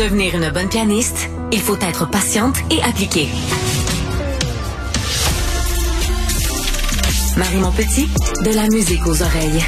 devenir 0.00 0.34
une 0.34 0.48
bonne 0.48 0.70
pianiste, 0.70 1.28
il 1.52 1.60
faut 1.60 1.76
être 1.76 2.08
patiente 2.08 2.56
et 2.70 2.80
appliquée. 2.82 3.28
Marie 7.36 7.58
Montpetit, 7.58 8.08
de 8.42 8.54
la 8.54 8.66
musique 8.68 9.06
aux 9.06 9.22
oreilles. 9.22 9.62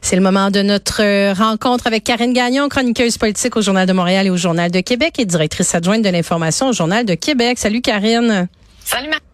C'est 0.00 0.14
le 0.14 0.22
moment 0.22 0.52
de 0.52 0.62
notre 0.62 1.02
euh, 1.02 1.32
rencontre 1.32 1.88
avec 1.88 2.04
Karine 2.04 2.32
Gagnon, 2.32 2.68
chroniqueuse 2.68 3.18
politique 3.18 3.56
au 3.56 3.62
Journal 3.62 3.88
de 3.88 3.92
Montréal 3.92 4.28
et 4.28 4.30
au 4.30 4.36
Journal 4.36 4.70
de 4.70 4.78
Québec 4.78 5.18
et 5.18 5.24
directrice 5.24 5.74
adjointe 5.74 6.02
de 6.02 6.10
l'information 6.10 6.68
au 6.68 6.72
Journal 6.72 7.04
de 7.04 7.14
Québec. 7.14 7.58
Salut 7.58 7.80
Karine. 7.80 8.48
Salut 8.84 9.08
Marie. 9.08 9.27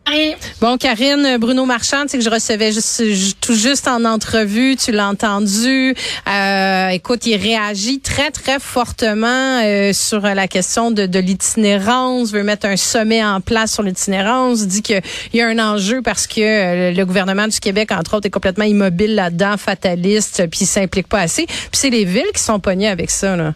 Bon, 0.61 0.77
Karine, 0.77 1.39
Bruno 1.39 1.64
Marchand, 1.64 2.05
c'est 2.07 2.18
que 2.18 2.25
je 2.25 2.30
recevais 2.30 2.73
juste, 2.73 3.02
tout 3.41 3.55
juste 3.55 3.89
en 3.89 4.05
entrevue, 4.05 4.77
tu 4.77 4.92
l'as 4.92 5.09
entendu. 5.09 5.95
Euh, 6.29 6.88
écoute, 6.88 7.27
il 7.27 7.37
réagit 7.37 8.01
très, 8.01 8.30
très 8.30 8.60
fortement 8.60 9.60
euh, 9.62 9.93
sur 9.93 10.20
la 10.20 10.46
question 10.46 10.91
de, 10.91 11.06
de 11.06 11.19
l'itinérance, 11.19 12.32
veut 12.32 12.43
mettre 12.43 12.66
un 12.66 12.77
sommet 12.77 13.24
en 13.24 13.41
place 13.41 13.73
sur 13.73 13.82
l'itinérance, 13.82 14.66
dit 14.66 14.82
qu'il 14.82 15.02
y 15.32 15.41
a 15.41 15.48
un 15.48 15.59
enjeu 15.59 16.02
parce 16.02 16.27
que 16.27 16.41
euh, 16.41 16.93
le 16.93 17.05
gouvernement 17.05 17.48
du 17.48 17.59
Québec, 17.59 17.91
entre 17.91 18.16
autres, 18.16 18.27
est 18.27 18.30
complètement 18.30 18.65
immobile 18.65 19.15
là-dedans, 19.15 19.57
fataliste, 19.57 20.46
puis 20.51 20.60
il 20.62 20.66
s'implique 20.66 21.09
pas 21.09 21.21
assez. 21.21 21.46
Puis 21.46 21.68
c'est 21.73 21.91
les 21.91 22.05
villes 22.05 22.30
qui 22.34 22.43
sont 22.43 22.60
pognées 22.60 22.88
avec 22.88 23.10
ça, 23.10 23.37
là. 23.37 23.55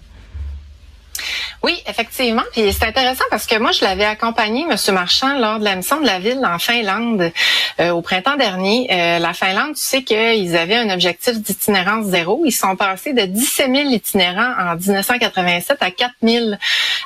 Oui, 1.62 1.82
effectivement. 1.86 2.42
Puis 2.52 2.72
c'est 2.72 2.86
intéressant 2.86 3.24
parce 3.30 3.46
que 3.46 3.58
moi, 3.58 3.72
je 3.72 3.84
l'avais 3.84 4.04
accompagné, 4.04 4.64
Monsieur 4.64 4.92
Marchand, 4.92 5.38
lors 5.38 5.58
de 5.58 5.64
la 5.64 5.76
mission 5.76 6.00
de 6.00 6.06
la 6.06 6.18
ville 6.18 6.40
en 6.44 6.58
Finlande 6.58 7.32
euh, 7.80 7.90
au 7.90 8.02
printemps 8.02 8.36
dernier. 8.36 8.88
Euh, 8.90 9.18
la 9.18 9.32
Finlande, 9.32 9.74
tu 9.74 9.82
sais 9.82 10.02
qu'ils 10.02 10.56
avaient 10.56 10.76
un 10.76 10.90
objectif 10.90 11.34
d'itinérance 11.34 12.06
zéro. 12.06 12.42
Ils 12.44 12.52
sont 12.52 12.76
passés 12.76 13.12
de 13.12 13.22
17 13.22 13.74
000 13.74 13.90
itinérants 13.90 14.54
en 14.58 14.76
1987 14.76 15.78
à 15.80 15.90
4 15.90 16.12
000 16.22 16.46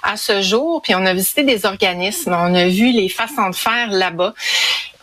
à 0.03 0.17
ce 0.17 0.43
jour. 0.43 0.83
Puis 0.83 0.95
on 0.95 1.05
a 1.07 1.15
visité 1.15 1.43
des 1.43 1.65
organismes, 1.65 2.37
on 2.39 2.55
a 2.55 2.67
vu 2.67 2.93
les 2.93 3.09
façons 3.09 3.51
de 3.51 3.55
faire 3.55 3.91
là-bas. 3.91 4.35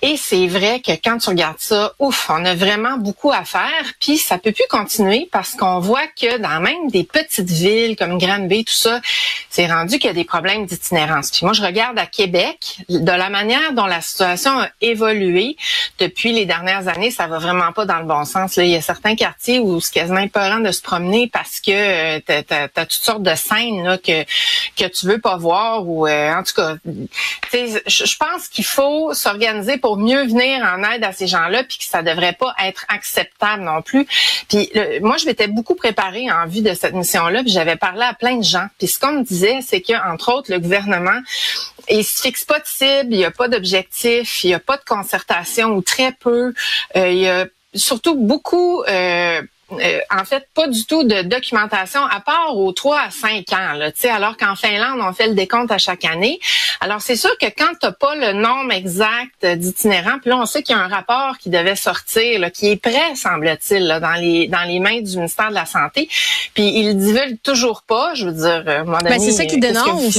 Et 0.02 0.16
c'est 0.18 0.48
vrai 0.48 0.82
que 0.82 0.92
quand 0.92 1.18
tu 1.18 1.30
regardes 1.30 1.60
ça, 1.60 1.94
ouf, 2.00 2.30
on 2.30 2.46
a 2.46 2.56
vraiment 2.56 2.98
beaucoup 2.98 3.32
à 3.32 3.44
faire. 3.44 3.84
Puis 4.00 4.18
ça 4.18 4.38
peut 4.38 4.52
plus 4.52 4.68
continuer 4.70 5.28
parce 5.32 5.56
qu'on 5.56 5.80
voit 5.80 6.08
que 6.08 6.38
dans 6.38 6.62
même 6.62 6.90
des 6.90 7.04
petites 7.04 7.50
villes 7.50 7.96
comme 7.98 8.18
Granby, 8.18 8.64
tout 8.64 8.74
ça, 8.74 9.02
c'est 9.50 9.68
rendu 9.68 10.00
qu'il 10.00 10.08
y 10.08 10.12
a 10.12 10.14
des 10.14 10.24
problèmes 10.24 10.66
d'itinérance. 10.66 11.32
Puis 11.32 11.42
moi, 11.44 11.54
je 11.54 11.62
regarde 11.62 12.00
à 12.00 12.06
Québec, 12.06 12.78
de 12.88 13.12
la 13.12 13.30
manière 13.30 13.74
dont 13.74 13.86
la 13.86 14.02
situation 14.02 14.60
a 14.60 14.70
évolué 14.82 15.58
depuis 16.00 16.32
les 16.32 16.46
dernières 16.46 16.88
années, 16.88 17.12
ça 17.12 17.28
va 17.28 17.40
vraiment 17.40 17.74
pas 17.74 17.86
dans 17.86 18.00
le 18.00 18.06
bon 18.06 18.24
sens. 18.24 18.56
Là, 18.56 18.64
il 18.64 18.72
y 18.72 18.76
a 18.76 18.82
certains 18.82 19.16
quartiers 19.16 19.60
où 19.60 19.82
c'est 19.82 19.94
quasiment 19.94 20.20
important 20.20 20.60
de 20.60 20.72
se 20.72 20.82
promener 20.82 21.28
parce 21.28 21.60
que 21.60 21.72
euh, 21.72 22.20
tu 22.26 22.54
as, 22.54 22.86
toutes 22.86 22.92
sortes 22.92 23.24
de 23.24 23.36
scènes 23.36 23.84
là, 23.84 23.98
que 23.98 24.24
que 24.78 24.88
tu 24.88 25.08
veux 25.08 25.20
pas 25.20 25.38
voir 25.38 25.88
ou 25.88 26.08
euh, 26.08 26.34
en 26.34 26.44
tout 26.44 26.54
cas, 26.56 26.76
je 27.54 28.18
pense 28.18 28.48
qu'il 28.48 28.66
faut 28.66 29.14
s'organiser 29.14 29.78
pour 29.78 29.89
mieux 29.98 30.24
venir 30.24 30.64
en 30.64 30.84
aide 30.92 31.04
à 31.04 31.12
ces 31.12 31.28
gens-là, 31.28 31.64
puis 31.64 31.78
que 31.78 31.84
ça 31.84 32.02
devrait 32.02 32.34
pas 32.34 32.54
être 32.64 32.86
acceptable 32.90 33.64
non 33.64 33.82
plus. 33.82 34.06
Puis 34.48 34.72
moi, 35.02 35.18
je 35.18 35.26
m'étais 35.26 35.48
beaucoup 35.48 35.76
préparée 35.76 36.32
en 36.32 36.48
vue 36.48 36.62
de 36.62 36.74
cette 36.74 36.94
mission-là, 36.94 37.44
puis 37.44 37.52
j'avais 37.52 37.76
parlé 37.76 38.04
à 38.04 38.14
plein 38.14 38.38
de 38.38 38.44
gens. 38.44 38.68
Puis 38.78 38.88
ce 38.88 39.00
qu'on 39.00 39.14
me 39.14 39.24
disait, 39.24 39.60
c'est 39.62 39.82
que 39.82 39.94
entre 40.12 40.34
autres, 40.34 40.52
le 40.52 40.60
gouvernement, 40.60 41.20
il 41.90 42.04
se 42.04 42.22
fixe 42.22 42.46
pas 42.46 42.60
de 42.60 42.66
cible, 42.66 43.14
il 43.14 43.20
y 43.20 43.26
a 43.26 43.32
pas 43.32 43.48
d'objectif, 43.48 44.44
il 44.44 44.52
y 44.52 44.54
a 44.54 44.60
pas 44.60 44.78
de 44.78 44.84
concertation 44.84 45.70
ou 45.70 45.82
très 45.82 46.12
peu. 46.12 46.54
Euh, 46.96 47.10
il 47.10 47.20
y 47.20 47.28
a 47.28 47.46
surtout 47.74 48.16
beaucoup 48.16 48.84
euh, 48.84 49.42
euh, 49.72 50.00
en 50.16 50.26
fait, 50.26 50.48
pas 50.54 50.68
du 50.68 50.86
tout 50.86 51.04
de 51.04 51.22
documentation, 51.22 52.02
à 52.04 52.20
part 52.20 52.58
aux 52.58 52.72
3 52.72 53.00
à 53.00 53.10
5 53.12 53.54
ans, 53.54 53.74
là, 53.74 53.92
alors 54.14 54.38
qu'en 54.38 54.56
Finlande, 54.56 55.00
on 55.02 55.14
fait 55.14 55.28
le 55.28 55.36
décompte 55.36 55.72
à 55.72 55.78
chaque 55.78 56.06
année. 56.06 56.40
Alors, 56.82 57.02
c'est 57.02 57.16
sûr 57.16 57.36
que 57.40 57.46
quand 57.46 57.72
tu 57.80 57.86
n'as 57.86 57.92
pas 57.92 58.16
le 58.16 58.34
nombre 58.34 58.74
exact 58.74 59.46
d'itinérants, 59.46 60.20
puis 60.20 60.30
là, 60.30 60.38
on 60.38 60.46
sait 60.46 60.64
qu'il 60.64 60.76
y 60.76 60.80
a 60.80 60.82
un 60.82 60.88
rapport 60.88 61.38
qui 61.38 61.50
devait 61.50 61.76
sortir, 61.76 62.40
là, 62.40 62.50
qui 62.50 62.70
est 62.70 62.78
prêt, 62.78 63.16
semble-t-il, 63.16 64.00
dans 64.02 64.20
les 64.20 64.48
dans 64.48 64.64
les 64.64 64.80
mains 64.80 65.02
du 65.02 65.18
ministère 65.18 65.50
de 65.50 65.56
la 65.56 65.66
Santé, 65.66 66.10
puis 66.54 66.80
il 66.80 66.98
divulgue 66.98 67.38
toujours 67.44 67.84
pas, 67.84 68.14
je 68.16 68.26
veux 68.26 68.34
dire, 68.34 68.64
euh, 68.68 68.84
mon 68.86 68.98
ben, 69.00 69.20
c'est 69.20 69.32
ça 69.32 69.46
qu'il 69.46 69.60
dénonce, 69.60 70.18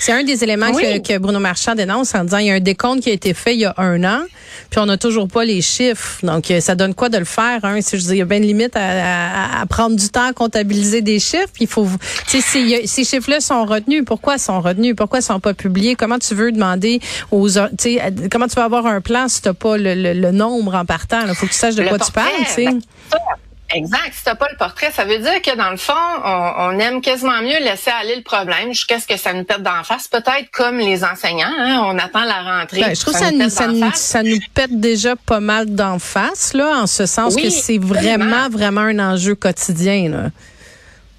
c'est 0.00 0.12
un 0.12 0.22
des 0.22 0.44
éléments 0.44 0.72
que, 0.72 0.98
que 0.98 1.18
Bruno 1.18 1.38
Marchand 1.38 1.74
dénonce 1.74 2.14
en 2.14 2.24
disant, 2.24 2.38
il 2.38 2.46
y 2.46 2.50
a 2.50 2.54
un 2.54 2.60
décompte 2.60 3.02
qui 3.02 3.10
a 3.10 3.12
été 3.12 3.34
fait 3.34 3.54
il 3.54 3.60
y 3.60 3.64
a 3.64 3.74
un 3.76 4.02
an, 4.04 4.22
puis 4.70 4.80
on 4.80 4.86
n'a 4.86 4.96
toujours 4.96 5.28
pas 5.28 5.44
les 5.44 5.62
chiffres. 5.62 6.18
Donc, 6.22 6.50
euh, 6.50 6.60
ça 6.60 6.74
donne 6.74 6.94
quoi 6.94 7.08
de 7.08 7.18
le 7.18 7.24
faire? 7.24 7.60
Hein? 7.64 7.80
Si 7.80 7.98
je 7.98 8.06
dis, 8.06 8.22
bien 8.34 8.42
une 8.42 8.46
limite 8.46 8.76
à, 8.76 9.60
à, 9.60 9.66
prendre 9.66 9.96
du 9.96 10.08
temps 10.08 10.28
à 10.28 10.32
comptabiliser 10.32 11.02
des 11.02 11.18
chiffres. 11.18 11.50
Puis 11.52 11.64
il 11.64 11.68
faut, 11.68 11.86
ces, 12.26 12.40
ces 12.86 13.04
chiffres-là 13.04 13.40
sont 13.40 13.64
retenus. 13.64 14.04
Pourquoi 14.06 14.38
sont 14.38 14.60
retenus? 14.60 14.94
Pourquoi 14.96 15.20
sont 15.20 15.40
pas 15.40 15.54
publiés? 15.54 15.94
Comment 15.94 16.18
tu 16.18 16.34
veux 16.34 16.52
demander 16.52 17.00
aux, 17.30 17.48
comment 18.30 18.48
tu 18.48 18.54
vas 18.56 18.64
avoir 18.64 18.86
un 18.86 19.00
plan 19.00 19.28
si 19.28 19.42
tu 19.42 19.48
n'as 19.48 19.54
pas 19.54 19.76
le, 19.76 19.94
le, 19.94 20.30
nombre 20.30 20.74
en 20.74 20.84
partant? 20.84 21.20
Il 21.26 21.34
faut 21.34 21.46
que 21.46 21.52
tu 21.52 21.58
saches 21.58 21.76
de 21.76 21.84
quoi 21.84 21.98
tu 21.98 22.12
parles. 22.12 22.30
Ben, 22.56 22.80
Exact. 23.74 24.12
Si 24.12 24.24
t'as 24.24 24.34
pas 24.34 24.48
le 24.50 24.56
portrait, 24.56 24.90
ça 24.92 25.04
veut 25.04 25.18
dire 25.18 25.42
que 25.42 25.56
dans 25.56 25.70
le 25.70 25.76
fond, 25.76 25.92
on, 26.24 26.78
aime 26.78 27.00
quasiment 27.00 27.42
mieux 27.42 27.58
laisser 27.60 27.90
aller 27.90 28.16
le 28.16 28.22
problème 28.22 28.68
jusqu'à 28.72 29.00
ce 29.00 29.06
que 29.06 29.16
ça 29.16 29.32
nous 29.32 29.44
pète 29.44 29.62
d'en 29.62 29.82
face. 29.82 30.08
Peut-être 30.08 30.50
comme 30.52 30.78
les 30.78 31.04
enseignants, 31.04 31.52
hein, 31.58 31.82
on 31.84 31.98
attend 31.98 32.24
la 32.24 32.42
rentrée. 32.42 32.80
Ben, 32.80 32.94
je 32.94 33.00
trouve 33.00 33.14
ça, 33.14 33.30
ça, 33.30 33.50
ça, 33.50 33.66
nous, 33.68 33.90
ça, 33.94 34.22
nous, 34.22 34.38
pète 34.54 34.78
déjà 34.78 35.16
pas 35.16 35.40
mal 35.40 35.66
d'en 35.74 35.98
face, 35.98 36.54
là, 36.54 36.78
en 36.82 36.86
ce 36.86 37.06
sens 37.06 37.36
que 37.36 37.50
c'est 37.50 37.78
vraiment, 37.78 38.48
vraiment 38.48 38.82
un 38.82 38.98
enjeu 38.98 39.34
quotidien. 39.34 40.08
Là. 40.08 40.30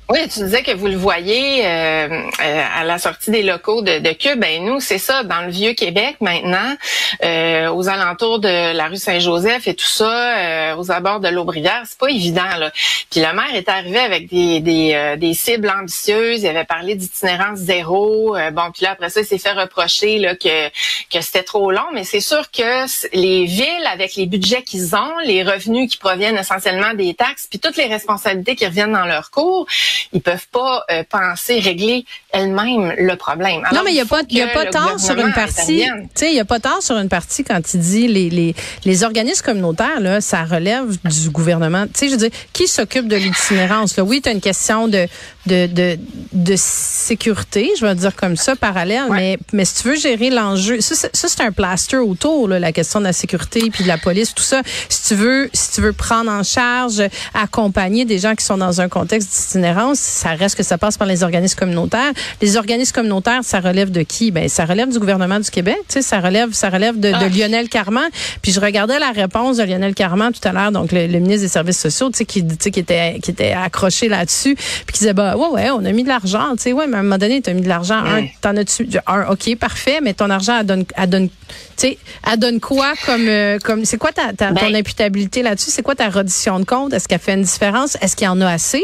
Oui, 0.08 0.20
tu 0.32 0.42
disais 0.42 0.62
que 0.62 0.72
vous 0.72 0.86
le 0.86 0.96
voyez 0.96 1.66
euh, 1.66 2.08
euh, 2.40 2.64
à 2.76 2.84
la 2.84 3.00
sortie 3.00 3.32
des 3.32 3.42
locaux 3.42 3.82
de, 3.82 3.98
de 3.98 4.10
Cube. 4.12 4.40
Ben 4.40 4.64
nous, 4.64 4.80
c'est 4.80 5.00
ça, 5.00 5.24
dans 5.24 5.42
le 5.42 5.50
vieux 5.50 5.74
Québec 5.74 6.18
maintenant, 6.22 6.76
euh, 7.24 7.70
aux 7.72 7.90
alentours 7.90 8.38
de 8.38 8.76
la 8.76 8.88
rue 8.88 8.98
Saint-Joseph 8.98 9.68
et 9.68 9.74
tout 9.74 9.88
ça, 9.88 10.76
aux 10.78 10.92
abords 10.92 11.22
de 11.22 11.28
l'Aubrivière, 11.30 11.82
c'est 11.86 11.98
pas 11.98 12.12
évident 12.12 12.56
là. 12.60 12.72
Puis 13.10 13.20
le 13.20 13.34
maire 13.34 13.56
est 13.56 13.68
arrivé 13.68 13.98
avec 13.98 14.28
des, 14.30 14.60
des, 14.60 15.16
des 15.18 15.34
cibles 15.34 15.72
ambitieuses. 15.76 16.44
Il 16.44 16.48
avait 16.50 16.66
parlé 16.66 16.94
d'itinérance 16.94 17.58
zéro. 17.58 18.36
bon, 18.54 18.72
puis 18.72 18.84
là 18.84 18.92
après 18.92 19.10
ça, 19.10 19.22
il 19.22 19.26
s'est 19.26 19.40
fait 19.40 19.54
reprocher 19.54 20.20
là 20.20 20.36
que 20.36 20.70
que 21.10 21.22
c'était 21.22 21.44
trop 21.44 21.72
long. 21.72 21.88
Mais 21.94 22.04
c'est 22.04 22.20
sûr 22.20 22.52
que 22.52 22.86
les 23.16 23.46
villes, 23.46 23.88
avec 23.92 24.16
les 24.16 24.28
budgets 24.28 24.62
qu'ils 24.62 24.96
ont, 24.96 25.18
les 25.26 25.42
revenus 25.42 25.90
qui 25.90 25.98
proviennent 25.98 26.38
essentiellement 26.38 26.94
des 26.94 27.16
taxes, 27.16 27.48
puis 27.50 27.58
toutes 27.58 27.78
les 27.78 27.88
responsabilités 27.88 28.56
qui 28.56 28.68
reviennent 28.68 28.94
dans 28.94 29.08
leur 29.08 29.32
cours 29.32 29.66
ils 30.13 30.22
peuvent 30.22 30.47
pas 30.51 30.85
euh, 30.91 31.03
penser 31.09 31.59
régler 31.59 32.06
elles-mêmes 32.35 32.94
le 32.97 33.16
problème. 33.16 33.62
non, 33.73 33.81
mais 33.84 33.91
il 33.91 33.97
y 33.97 34.01
a 34.01 34.06
pas, 34.06 34.22
y 34.29 34.41
a 34.41 34.47
pas 34.47 34.66
tort 34.66 35.00
sur 35.00 35.18
une 35.18 35.34
partie. 35.34 35.84
Tu 35.84 36.09
sais, 36.16 36.31
il 36.31 36.35
y 36.35 36.40
a 36.40 36.46
pas 36.46 36.59
tort 36.59 36.81
sur 36.81 36.97
une 36.97 37.09
partie 37.09 37.44
quand 37.44 37.62
il 37.73 37.79
dit 37.79 38.07
les 38.07 38.29
les 38.29 38.56
les 38.84 39.03
organismes 39.03 39.44
communautaires 39.46 40.00
là, 40.00 40.22
ça 40.22 40.44
relève 40.44 40.97
du 41.03 41.29
gouvernement. 41.29 41.85
Tu 41.85 41.91
sais, 41.94 42.06
je 42.07 42.12
veux 42.12 42.18
dire, 42.18 42.29
qui 42.53 42.68
s'occupe 42.68 43.07
de 43.07 43.16
l'itinérance 43.16 43.97
là? 43.97 44.03
Oui, 44.03 44.22
tu 44.22 44.29
as 44.29 44.31
une 44.31 44.41
question 44.41 44.88
de 44.88 45.07
de 45.45 45.68
de 45.68 45.97
de 46.34 46.56
sécurité, 46.57 47.72
je 47.79 47.85
vais 47.85 47.95
dire 47.95 48.16
comme 48.16 48.35
ça 48.35 48.56
parallèle, 48.56 49.06
mais 49.12 49.38
mais 49.53 49.66
si 49.66 49.81
tu 49.81 49.90
veux 49.90 49.95
gérer 49.95 50.29
l'enjeu, 50.29 50.81
ça, 50.81 50.95
ça 50.95 51.28
c'est 51.28 51.41
un 51.41 51.51
plaster 51.51 51.97
autour 51.97 52.47
là, 52.47 52.59
la 52.59 52.72
question 52.72 53.00
de 53.00 53.06
la 53.06 53.13
sécurité 53.13 53.69
puis 53.72 53.84
de 53.84 53.88
la 53.88 53.97
police, 53.97 54.34
tout 54.34 54.44
ça. 54.44 54.62
Si 54.90 55.07
tu 55.07 55.16
veux 55.16 55.50
si 55.53 55.72
tu 55.74 55.81
veux 55.81 55.94
prendre 55.94 56.31
en 56.31 56.44
charge, 56.44 57.01
accompagner 57.34 58.06
des 58.06 58.19
gens 58.19 58.35
qui 58.35 58.44
sont 58.45 58.57
dans 58.57 58.81
un 58.81 58.90
contexte 58.90 59.29
d'itinérance 59.29 60.00
ça 60.00 60.29
reste 60.29 60.56
que 60.56 60.63
ça 60.63 60.78
passe 60.78 60.97
par 60.97 61.07
les 61.07 61.24
organismes 61.24 61.57
communautaires. 61.57 62.12
Les 62.41 62.58
organismes 62.58 62.94
communautaires, 62.94 63.41
ça 63.44 63.59
relève 63.59 63.91
de 63.91 64.02
qui? 64.02 64.31
Ben, 64.31 64.50
ça 64.50 64.66
relève 64.66 64.90
du 64.90 65.00
gouvernement 65.00 65.40
du 65.40 65.50
Québec. 65.50 65.78
Tu 65.88 65.96
sais, 65.96 66.02
ça 66.02 66.19
relève, 66.19 66.53
ça 66.53 66.69
relève 66.69 67.00
de, 67.00 67.12
ah. 67.13 67.28
Lionel 67.28 67.69
Carman. 67.69 68.09
Puis 68.41 68.52
je 68.52 68.59
regardais 68.59 69.00
la 69.00 69.12
réponse 69.12 69.58
de 69.58 69.63
Lionel 69.63 69.94
Carman 69.94 70.31
tout 70.31 70.48
à 70.48 70.51
l'heure, 70.51 70.72
donc 70.72 70.92
le, 70.92 71.07
ministre 71.19 71.42
des 71.42 71.48
Services 71.48 71.80
sociaux, 71.80 72.10
tu 72.10 72.18
sais, 72.19 72.25
qui, 72.25 72.45
tu 72.45 72.56
sais, 72.60 72.72
qui 72.72 72.80
était, 72.80 73.19
qui 73.22 73.31
était 73.31 73.51
accroché 73.51 74.07
là-dessus, 74.10 74.56
puis 74.56 74.94
qui 74.94 75.00
disait 75.00 75.13
bah 75.13 75.36
ouais 75.38 75.48
ouais, 75.50 75.69
on 75.72 75.83
a 75.86 75.92
mis 75.92 76.04
de 76.04 76.07
l'argent. 76.07 76.56
Tu 76.56 76.63
sais, 76.63 76.74
ouais, 76.74 76.88
mais 76.88 76.98
à 76.98 77.00
un 77.00 77.04
moment 77.04 77.18
donné, 77.18 77.42
tu 77.42 77.50
as 77.50 77.54
mis 77.54 77.62
de 77.62 77.68
l'argent. 77.68 77.98
Un, 77.98 78.25
t'en 78.42 78.56
as-tu 78.57 78.88
un 79.07 79.27
Ok, 79.30 79.56
parfait, 79.57 80.00
mais 80.01 80.13
ton 80.13 80.30
argent, 80.30 80.60
elle 80.60 80.66
donne, 80.66 80.86
elle 80.95 81.10
donne, 81.10 81.30
tu 81.30 81.33
sais, 81.77 81.98
elle 82.30 82.39
donne 82.39 82.60
quoi 82.60 82.94
comme, 83.06 83.27
euh, 83.27 83.60
comme, 83.60 83.86
c'est 83.86 83.98
quoi 83.98 84.12
ta, 84.12 84.33
ta 84.33 84.50
ton 84.50 84.54
ben 84.54 84.75
imputabilité 84.75 85.42
là-dessus? 85.42 85.72
C'est 85.72 85.83
quoi 85.83 85.95
ta 85.95 86.10
reddition 86.10 86.60
de 86.60 86.66
compte? 86.66 86.94
Est-ce 86.94 87.07
qu'elle 87.07 87.19
fait 87.19 87.33
une 87.33 87.44
différence? 87.44 87.98
Est-ce 88.01 88.16
qu'il 88.16 88.25
y 88.25 88.30
en 88.30 88.42
a 88.42 88.50
assez? 88.50 88.83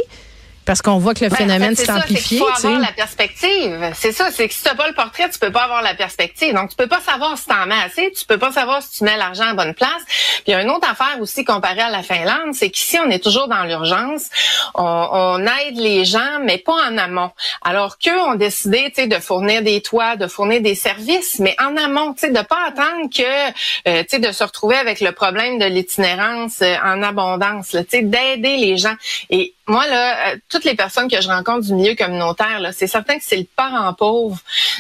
Parce 0.66 0.82
qu'on 0.82 0.98
voit 0.98 1.14
que 1.14 1.24
le 1.24 1.30
ben, 1.30 1.38
phénomène 1.38 1.76
s'est 1.76 1.92
amplifié. 1.92 2.38
Il 2.38 2.40
faut 2.40 2.68
avoir 2.68 2.80
la 2.80 2.92
perspective. 2.92 3.92
C'est 3.96 4.12
ça, 4.12 4.30
c'est 4.32 4.48
que 4.48 4.54
si 4.54 4.62
tu 4.62 4.70
n'as 4.70 4.76
pas 4.76 4.88
le 4.88 4.94
portrait, 4.94 5.30
tu 5.30 5.40
peux 5.40 5.52
pas 5.52 5.64
avoir 5.64 5.82
la 5.82 5.96
perspective. 5.96 6.54
Donc, 6.54 6.70
tu 6.70 6.76
peux 6.76 6.88
pas 6.88 7.02
savoir 7.02 7.38
si 7.38 7.46
tu 7.46 7.54
en 7.54 7.66
mets 7.66 7.82
assez, 7.84 8.12
tu 8.12 8.26
peux 8.26 8.38
pas 8.38 8.52
savoir 8.52 8.82
si 8.82 9.00
tu 9.00 9.04
mets 9.04 9.18
l'argent 9.18 9.46
à 9.46 9.54
bonne 9.54 9.74
place. 9.74 10.04
Puis, 10.08 10.44
il 10.48 10.52
y 10.52 10.54
a 10.54 10.62
une 10.62 10.70
autre 10.70 10.90
affaire 10.90 11.20
aussi 11.20 11.44
comparée 11.44 11.82
à 11.82 11.90
la 11.90 12.04
Finlande, 12.04 12.54
c'est 12.54 12.70
qu'ici, 12.70 12.98
on 13.00 13.10
est 13.10 13.24
toujours 13.24 13.48
dans 13.48 13.64
l'urgence. 13.64 14.30
On, 14.76 15.42
aide 15.42 15.78
les 15.78 16.06
gens, 16.06 16.40
mais 16.44 16.58
pas 16.58 16.74
en 16.74 16.98
amont. 16.98 17.32
Alors 17.64 17.98
qu'eux 17.98 18.20
ont 18.20 18.36
décidé 18.36 18.92
de 18.98 19.20
fournir 19.20 19.64
des 19.64 19.82
toits, 19.82 20.16
de 20.16 20.28
fournir 20.28 20.62
des 20.62 20.76
services, 20.76 21.40
mais 21.40 21.56
en 21.60 21.76
amont, 21.78 22.12
de 22.12 22.42
pas 22.44 22.68
attendre 22.68 23.10
que, 23.16 23.50
euh, 23.88 24.04
sais, 24.08 24.20
de 24.20 24.32
se 24.32 24.44
retrouver 24.44 24.76
avec 24.76 25.02
le 25.02 25.12
problème 25.12 25.58
de 25.58 25.66
l'itinérance 25.66 26.62
euh, 26.62 26.76
en 26.84 27.02
abondance, 27.02 27.76
d'aider 27.76 28.58
les 28.58 28.78
gens. 28.78 28.96
Et 29.30 29.56
moi, 29.72 29.88
là, 29.88 30.34
euh, 30.34 30.38
toutes 30.50 30.66
les 30.66 30.76
personnes 30.76 31.10
que 31.10 31.22
je 31.22 31.30
rencontre 31.30 31.62
du 31.62 31.74
milieu 31.74 31.96
communautaire, 31.96 32.60
là, 32.60 32.74
c'est 32.74 32.88
certain 32.88 33.18
que 33.18 33.24
c'est 33.24 33.38
le 33.38 33.48
parent 33.56 33.94
pauvre 33.94 34.38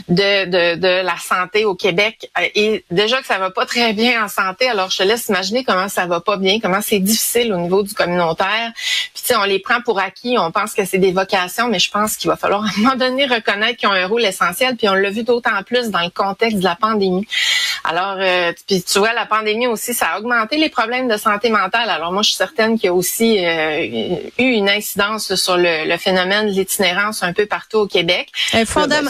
de, 0.10 0.76
de, 0.76 1.02
la 1.02 1.18
santé 1.18 1.64
au 1.64 1.76
Québec. 1.76 2.30
Euh, 2.38 2.46
et 2.56 2.86
déjà 2.92 3.22
que 3.22 3.26
ça 3.26 3.38
va 3.38 3.52
pas 3.52 3.66
très 3.66 3.94
bien 3.94 4.26
en 4.26 4.28
santé, 4.28 4.68
alors 4.68 4.92
je 4.92 4.98
te 4.98 5.04
laisse 5.04 5.30
imaginer 5.30 5.64
comment 5.64 5.88
ça 5.88 6.08
va 6.08 6.20
pas 6.20 6.36
bien, 6.36 6.60
comment 6.60 6.82
c'est 6.82 7.00
difficile 7.00 7.54
au 7.54 7.58
niveau 7.58 7.84
du 7.84 7.94
communautaire. 7.94 8.74
Puis, 9.14 9.24
tu 9.26 9.34
on 9.34 9.44
les 9.44 9.60
prend 9.60 9.80
pour 9.82 9.98
acquis, 9.98 10.38
on 10.38 10.52
pense 10.52 10.74
que 10.74 10.84
c'est 10.84 10.98
des 10.98 11.14
vocations, 11.14 11.70
mais 11.70 11.80
je 11.80 11.90
pense 11.90 12.18
qu'il 12.18 12.30
va 12.30 12.36
falloir 12.36 12.66
à 12.66 12.68
un 12.68 12.82
moment 12.82 12.96
donné 12.98 13.26
reconnaître 13.26 13.80
qu'ils 13.80 13.88
ont 13.88 13.94
un 13.94 14.08
rôle 14.08 14.26
essentiel. 14.26 14.76
Puis, 14.76 14.90
on 14.90 14.94
l'a 14.94 15.10
vu 15.10 15.24
d'autant 15.24 15.64
plus 15.66 15.90
dans 15.90 16.02
le 16.02 16.10
contexte 16.10 16.60
de 16.60 16.66
la 16.66 16.76
pandémie. 16.76 17.26
Alors, 17.84 18.18
euh, 18.20 18.54
puis 18.68 18.84
tu 18.84 19.00
vois, 19.00 19.14
la 19.14 19.26
pandémie 19.26 19.68
aussi, 19.68 19.94
ça 19.94 20.08
a 20.14 20.20
augmenté 20.20 20.58
les 20.58 20.70
problèmes 20.70 21.08
de 21.08 21.18
santé 21.18 21.50
mentale. 21.50 21.90
Alors, 21.90 22.12
moi, 22.12 22.22
je 22.22 22.30
suis 22.30 22.38
certaine 22.38 22.78
qu'il 22.78 22.86
y 22.86 22.90
a 22.90 22.94
aussi 22.94 23.38
eu 23.38 24.44
une 24.44 24.70
incidence 24.70 25.36
sur 25.36 25.58
le, 25.58 25.98
phénomène 25.98 26.48
de 26.48 26.52
l'itinérance 26.52 27.22
un 27.22 27.34
peu 27.34 27.46
partout 27.46 27.80
au 27.80 27.88
Québec. 27.88 28.30
Euh, 28.56 28.66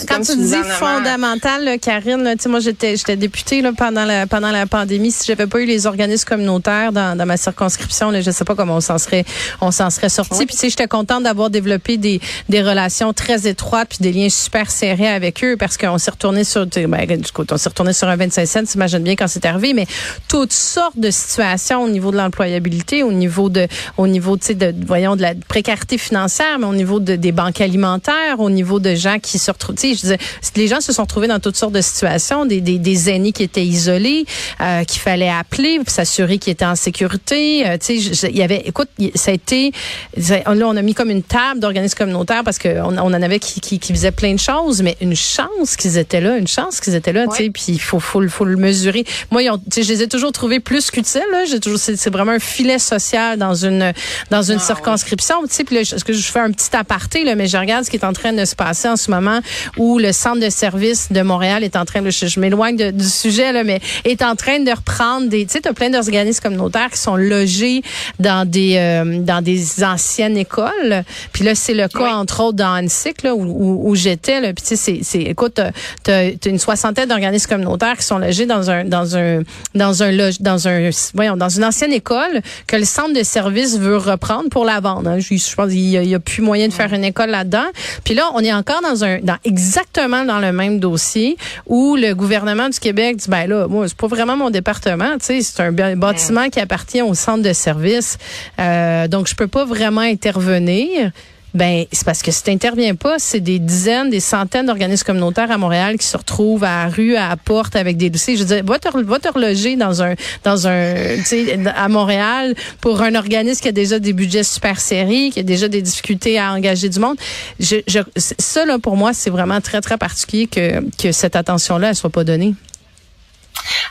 quand 0.08 0.22
tu 0.22 0.36
dis 0.36 0.56
fondamental, 0.78 1.80
Karine, 1.80 2.36
moi 2.48 2.60
j'étais 2.60 2.98
j'étais 2.98 3.16
députée 3.16 3.62
là, 3.62 3.72
pendant 3.78 4.04
la 4.04 4.28
pendant 4.28 4.52
la 4.52 4.66
pandémie. 4.66 5.12
Si 5.12 5.26
j'avais 5.26 5.48
pas 5.48 5.60
eu 5.60 5.66
les 5.66 5.86
organismes 5.86 6.28
communautaires 6.28 6.92
dans, 6.92 7.18
dans 7.18 7.26
ma 7.26 7.38
circonscription, 7.38 8.12
là, 8.12 8.22
je 8.22 8.32
sais 8.32 8.44
pas 8.44 8.56
comment 8.56 8.76
on 8.76 8.82
s'en 8.82 8.98
serait 8.98 9.26
on 9.62 9.72
s'en 9.72 9.90
serait 9.90 10.10
sorti. 10.10 10.46
Puis 10.46 10.56
tu 10.56 10.62
sais, 10.62 10.70
j'étais 10.70 10.88
contente 10.88 11.24
d'avoir 11.24 11.50
développé 11.50 11.98
des 11.98 12.20
des 12.50 12.62
relations 12.62 13.14
très 13.14 13.48
étroites 13.48 13.90
puis 13.90 14.00
des 14.02 14.12
liens 14.12 14.30
super 14.30 14.70
serrés 14.70 15.08
avec 15.08 15.44
eux 15.44 15.56
parce 15.58 15.78
qu'on 15.78 15.98
s'est 15.98 16.12
retourné 16.12 16.44
sur 16.44 16.66
ben, 16.66 17.06
du 17.06 17.32
coup, 17.32 17.44
on 17.50 17.58
s'est 17.58 17.70
retourné 17.70 17.94
sur 17.94 18.08
un 18.08 18.16
25 18.16 18.61
cents, 18.66 18.72
t'imagines 18.72 19.04
bien 19.04 19.16
quand 19.16 19.28
c'est 19.28 19.46
arrivé, 19.46 19.74
mais 19.74 19.86
toutes 20.28 20.54
sortes 20.54 20.98
de 20.98 21.12
situations 21.12 21.84
au 21.84 21.90
niveau 21.90 22.12
de 22.12 22.18
l'employabilité, 22.18 23.04
au 23.04 23.12
niveau 23.12 23.50
de 23.50 23.68
au 23.98 24.08
niveau 24.08 24.38
de 24.38 24.86
voyons 24.86 25.16
de 25.16 25.22
la 25.22 25.34
précarité 25.48 25.98
financière, 25.98 26.58
mais 26.60 26.66
au 26.66 26.74
niveau 26.74 27.00
de, 27.00 27.16
des 27.16 27.32
banques 27.32 27.62
alimentaires, 27.62 28.40
au 28.40 28.50
niveau 28.50 28.80
de 28.80 28.96
gens 28.96 29.20
qui 29.20 29.38
se 29.38 29.52
retrouvent, 29.52 29.76
tu 29.76 29.90
sais, 29.90 29.96
je 29.96 30.02
disais, 30.02 30.18
les 30.56 30.68
gens 30.68 30.82
se 30.82 30.94
sont 30.94 31.04
retrouvés 31.04 31.28
dans 31.28 31.40
toutes 31.40 31.58
sortes 31.58 31.74
de 31.74 31.82
situations, 31.82 32.46
des, 32.46 32.62
des, 32.62 32.80
des 32.80 33.10
aînés 33.10 33.32
qui 33.32 33.44
étaient 33.44 33.66
isolés, 33.66 34.26
euh, 34.60 34.84
qu'il 34.84 35.02
fallait 35.02 35.30
appeler 35.30 35.80
s'assurer 35.92 36.38
qu'ils 36.38 36.54
étaient 36.54 36.66
en 36.66 36.76
sécurité. 36.76 37.68
Euh, 37.68 37.78
tu 37.78 38.00
sais, 38.00 38.30
il 38.30 38.38
y 38.38 38.42
avait, 38.42 38.64
écoute, 38.66 38.90
ça 39.16 39.32
a 39.32 39.34
été, 39.34 39.72
là, 40.18 40.44
on 40.48 40.78
a 40.78 40.82
mis 40.82 40.94
comme 40.94 41.10
une 41.10 41.24
table 41.24 41.60
d'organismes 41.60 41.98
communautaires 41.98 42.44
parce 42.44 42.58
qu'on 42.58 42.98
on 42.98 43.14
en 43.14 43.22
avait 43.22 43.40
qui, 43.40 43.60
qui, 43.60 43.80
qui 43.80 43.94
faisaient 43.94 44.12
plein 44.12 44.34
de 44.34 44.40
choses, 44.40 44.82
mais 44.82 44.98
une 45.02 45.16
chance 45.16 45.76
qu'ils 45.78 45.98
étaient 45.98 46.22
là, 46.22 46.38
une 46.38 46.48
chance 46.48 46.80
qu'ils 46.80 46.96
étaient 46.96 47.14
là, 47.14 47.28
tu 47.28 47.36
sais, 47.36 47.50
puis 47.50 47.64
il 47.70 47.82
faut, 47.82 48.00
faut, 48.00 48.28
faut 48.28 48.46
le 48.52 48.58
mesurer. 48.58 49.06
Moi, 49.32 49.44
ils 49.44 49.50
ont, 49.50 49.62
je 49.76 49.82
les 49.82 50.04
ai 50.04 50.08
toujours 50.08 50.32
trouvés 50.32 50.60
plus 50.60 50.92
qu'utiles, 50.92 51.22
là. 51.32 51.46
J'ai 51.46 51.60
toujours, 51.60 51.80
c'est 51.80 52.10
vraiment 52.10 52.34
un 52.34 52.40
filet 52.40 52.80
social 52.80 53.38
dans 53.38 53.56
une, 53.56 53.94
dans 54.30 54.44
une 54.44 54.58
ah, 54.58 54.66
circonscription 54.66 55.22
tu 55.48 55.54
sais, 55.54 55.64
est-ce 55.76 56.04
que 56.04 56.14
je 56.14 56.32
fais 56.32 56.40
un 56.40 56.52
petit 56.52 56.76
aparté, 56.76 57.24
là, 57.24 57.36
mais 57.36 57.48
je 57.48 57.58
regarde 57.58 57.86
ce 57.86 57.90
qui 57.90 57.98
est 57.98 58.06
en 58.06 58.14
train 58.14 58.34
de 58.34 58.46
se 58.46 58.56
passer 58.56 58.88
en 58.88 58.96
ce 58.96 59.12
moment 59.12 59.40
où 59.78 60.00
le 60.00 60.12
centre 60.12 60.40
de 60.40 60.50
service 60.50 61.12
de 61.12 61.22
Montréal 61.22 61.64
est 61.64 61.76
en 61.76 61.86
train, 61.86 62.02
de, 62.02 62.10
je, 62.10 62.40
m'éloigne 62.40 62.92
du 62.92 63.08
sujet, 63.08 63.52
là, 63.52 63.64
mais 63.64 63.80
est 64.04 64.22
en 64.22 64.36
train 64.36 64.60
de 64.60 64.72
reprendre 64.72 65.30
des, 65.30 65.46
tu 65.46 65.54
sais, 65.54 65.68
as 65.68 65.74
plein 65.74 65.90
d'organismes 65.90 66.42
communautaires 66.42 66.90
qui 66.92 67.00
sont 67.00 67.16
logés 67.16 67.82
dans 68.20 68.48
des, 68.48 68.76
euh, 68.78 69.20
dans 69.20 69.42
des 69.42 69.84
anciennes 69.84 70.38
écoles. 70.38 71.04
Puis 71.34 71.44
là, 71.44 71.56
c'est 71.56 71.74
le 71.74 71.88
cas, 71.88 72.16
entre 72.16 72.42
autres, 72.42 72.58
dans 72.58 72.74
Annecy, 72.74 73.14
là, 73.24 73.36
où, 73.36 73.90
où, 73.90 73.96
j'étais, 73.96 74.42
là. 74.42 74.54
Puis 74.54 74.66
tu 74.66 74.76
sais, 74.76 75.00
c'est, 75.04 75.20
écoute, 75.20 75.60
t'as, 76.04 76.14
as 76.14 76.46
une 76.46 76.60
soixantaine 76.60 77.10
d'organismes 77.10 77.50
communautaires 77.50 77.98
qui 77.98 78.06
sont 78.06 78.18
logés 78.18 78.41
dans 78.46 78.70
un, 78.70 78.84
dans 78.86 79.18
un, 79.18 79.42
dans 79.76 80.04
un, 80.04 80.30
dans 80.40 80.68
un, 80.68 80.90
voyons, 81.14 81.38
dans 81.38 81.50
une 81.50 81.64
ancienne 81.64 81.94
école 81.94 82.42
que 82.68 82.76
le 82.76 82.86
centre 82.86 83.14
de 83.14 83.24
service 83.24 83.78
veut 83.78 83.98
reprendre 83.98 84.50
pour 84.50 84.66
la 84.66 84.80
vendre. 84.80 85.10
Hein 85.10 85.20
je 85.20 85.56
pense 85.56 85.70
qu'il 85.70 85.80
y, 85.80 86.16
a 86.16 86.20
plus 86.20 86.42
moyen 86.42 86.68
de 86.68 86.74
faire 86.74 86.94
une 86.94 87.04
école 87.04 87.30
là-dedans. 87.30 87.66
Puis 88.04 88.14
là, 88.14 88.30
on 88.34 88.40
est 88.40 88.54
encore 88.54 88.82
dans 88.82 89.04
un, 89.04 89.20
dans 89.20 89.38
exactement 89.44 90.26
dans 90.26 90.40
le 90.40 90.52
même 90.52 90.80
dossier 90.80 91.38
où 91.68 91.96
le 91.96 92.14
gouvernement 92.14 92.70
du 92.70 92.80
Québec 92.80 93.18
dit, 93.18 93.30
ben 93.30 93.48
là, 93.48 93.68
moi, 93.68 93.88
c'est 93.88 93.98
pas 93.98 94.08
vraiment 94.08 94.38
mon 94.38 94.50
département, 94.50 95.18
tu 95.20 95.26
sais, 95.26 95.42
c'est 95.42 95.62
un 95.62 95.72
bâtiment 95.96 96.50
qui 96.50 96.60
appartient 96.60 97.02
au 97.02 97.14
centre 97.14 97.44
de 97.44 97.54
service, 97.54 98.18
euh, 98.60 99.08
donc 99.08 99.28
je 99.28 99.36
peux 99.36 99.48
pas 99.48 99.66
vraiment 99.66 100.02
intervenir. 100.02 101.12
Ben, 101.54 101.86
c'est 101.92 102.06
parce 102.06 102.22
que 102.22 102.32
si 102.32 102.44
t'interviens 102.44 102.96
pas, 102.96 103.16
c'est 103.20 103.40
des 103.42 103.60
dizaines, 103.60 104.10
des 104.10 104.20
centaines 104.20 104.66
d'organismes 104.66 105.06
communautaires 105.06 105.52
à 105.52 105.58
Montréal 105.58 105.98
qui 105.98 106.08
se 106.08 106.16
retrouvent 106.16 106.64
à 106.64 106.86
la 106.86 106.90
rue, 106.90 107.16
à 107.16 107.30
la 107.30 107.38
porte 107.38 107.76
avec 107.76 107.98
des 107.98 108.10
dossiers. 108.10 108.38
Je 108.38 108.44
dire, 108.44 108.64
va 108.64 108.80
te, 108.80 108.88
va 108.98 109.20
te 109.20 109.28
reloger 109.28 109.76
dans 109.76 110.02
un, 110.02 110.16
dans 110.44 110.68
un, 110.68 111.18
tu 111.18 111.24
sais, 111.24 111.60
à 111.76 111.90
Montréal 111.90 112.56
pour 112.80 113.02
un 113.02 113.16
organisme 113.16 113.62
qui 113.62 113.68
a 113.68 113.74
déjà 113.74 114.00
des 114.00 114.14
budgets 114.14 114.44
super 114.44 114.80
serrés, 114.80 115.30
qui 115.34 115.40
a 115.40 115.44
déjà 115.44 115.68
des 115.68 115.82
difficultés 115.82 116.40
à 116.40 116.54
engager 116.54 116.88
du 116.88 117.00
monde. 117.00 117.18
Je, 117.60 117.78
je, 117.88 118.00
ça, 118.16 118.66
là, 118.66 118.80
pour 118.80 118.96
moi, 118.96 119.14
c'est 119.14 119.30
vraiment 119.30 119.60
très, 119.60 119.82
très 119.82 119.98
particulier 119.98 120.48
que, 120.48 120.82
que 120.98 121.12
cette 121.12 121.36
attention-là, 121.36 121.90
elle 121.90 121.96
soit 121.96 122.10
pas 122.10 122.24
donnée. 122.24 122.56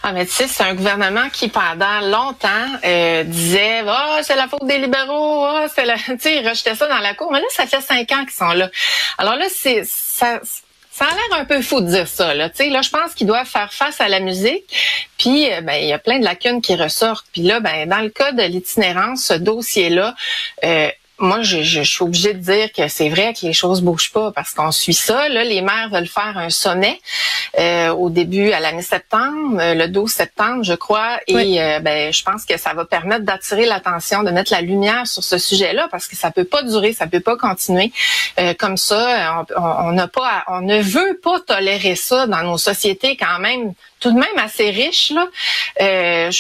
Ah, 0.03 0.13
mais 0.13 0.27
tu 0.27 0.33
sais, 0.33 0.47
c'est 0.47 0.63
un 0.63 0.75
gouvernement 0.75 1.29
qui, 1.31 1.49
pendant 1.49 2.01
longtemps, 2.01 2.49
euh, 2.85 3.25
disait 3.25 3.83
oh, 3.87 4.19
c'est 4.23 4.37
la 4.37 4.49
faute 4.49 4.67
des 4.67 4.79
libéraux, 4.79 5.47
oh, 5.47 5.67
c'est 5.75 5.85
la. 5.85 5.97
Tu 6.11 6.19
sais, 6.19 6.37
ils 6.37 6.49
rejetaient 6.49 6.75
ça 6.75 6.87
dans 6.89 6.99
la 6.99 7.15
cour. 7.15 7.31
Mais 7.33 7.41
là, 7.41 7.47
ça 7.51 7.67
fait 7.67 7.81
cinq 7.81 8.11
ans 8.13 8.25
qu'ils 8.25 8.33
sont 8.33 8.53
là. 8.53 8.71
Alors 9.19 9.37
là, 9.37 9.47
c'est 9.55 9.83
ça. 9.85 10.41
Ça 10.93 11.05
a 11.05 11.15
l'air 11.15 11.41
un 11.41 11.45
peu 11.45 11.63
fou 11.63 11.81
de 11.81 11.87
dire 11.87 12.09
ça. 12.09 12.35
Là, 12.35 12.51
tu 12.51 12.57
sais, 12.57 12.69
là 12.69 12.83
je 12.83 12.91
pense 12.91 13.15
qu'ils 13.15 13.27
doivent 13.27 13.47
faire 13.47 13.73
face 13.73 14.01
à 14.01 14.09
la 14.09 14.21
musique. 14.21 14.65
Puis, 15.19 15.51
euh, 15.51 15.61
ben, 15.61 15.75
il 15.75 15.89
y 15.89 15.93
a 15.93 15.99
plein 15.99 16.19
de 16.19 16.25
lacunes 16.25 16.61
qui 16.61 16.75
ressortent. 16.75 17.27
Puis 17.33 17.43
là, 17.43 17.61
ben, 17.61 17.89
dans 17.89 18.01
le 18.01 18.11
cas 18.11 18.33
de 18.33 18.43
l'itinérance, 18.43 19.25
ce 19.25 19.35
dossier-là, 19.35 20.15
euh, 20.65 20.91
moi, 21.21 21.43
je, 21.43 21.63
je, 21.63 21.83
suis 21.83 22.03
obligée 22.03 22.33
de 22.33 22.39
dire 22.39 22.73
que 22.73 22.89
c'est 22.89 23.11
vrai 23.11 23.35
que 23.35 23.47
les 23.47 23.53
choses 23.53 23.83
bougent 23.83 24.11
pas 24.11 24.33
parce 24.33 24.53
qu'on 24.55 24.73
suit 24.73 24.95
ça. 24.95 25.29
Là, 25.29 25.45
les 25.45 25.61
maires 25.61 25.91
veulent 25.93 26.09
faire 26.09 26.37
un 26.37 26.51
sommet 26.51 26.99
euh, 27.59 27.91
au 27.91 28.11
début, 28.11 28.53
à 28.53 28.61
la 28.61 28.73
mi-septembre, 28.73 29.59
euh, 29.61 29.75
le 29.75 29.89
12 29.89 30.11
septembre, 30.11 30.65
je 30.65 30.73
crois, 30.73 31.19
et 31.27 31.61
euh, 31.61 31.81
ben, 31.81 32.13
je 32.13 32.23
pense 32.23 32.45
que 32.47 32.59
ça 32.59 32.73
va 32.73 32.85
permettre 32.85 33.25
d'attirer 33.25 33.67
l'attention, 33.67 34.23
de 34.23 34.31
mettre 34.31 34.53
la 34.53 34.63
lumière 34.63 35.07
sur 35.07 35.23
ce 35.23 35.37
sujet-là 35.37 35.89
parce 35.91 36.09
que 36.09 36.17
ça 36.17 36.31
peut 36.31 36.45
pas 36.45 36.63
durer, 36.63 36.93
ça 36.93 37.07
peut 37.07 37.21
pas 37.21 37.37
continuer 37.37 37.93
comme 38.59 38.77
ça. 38.77 39.45
On 39.57 39.93
n'a 39.93 40.09
pas, 40.09 40.45
on 40.49 40.63
ne 40.63 40.81
veut 40.81 41.19
pas 41.23 41.41
tolérer 41.41 41.97
ça 41.97 42.27
dans 42.27 42.43
nos 42.43 42.59
sociétés 42.59 43.17
quand 43.17 43.39
même, 43.39 43.75
tout 44.01 44.13
de 44.13 44.19
même 44.19 44.39
assez 44.39 44.71
riches 44.71 45.13
là. 45.13 46.31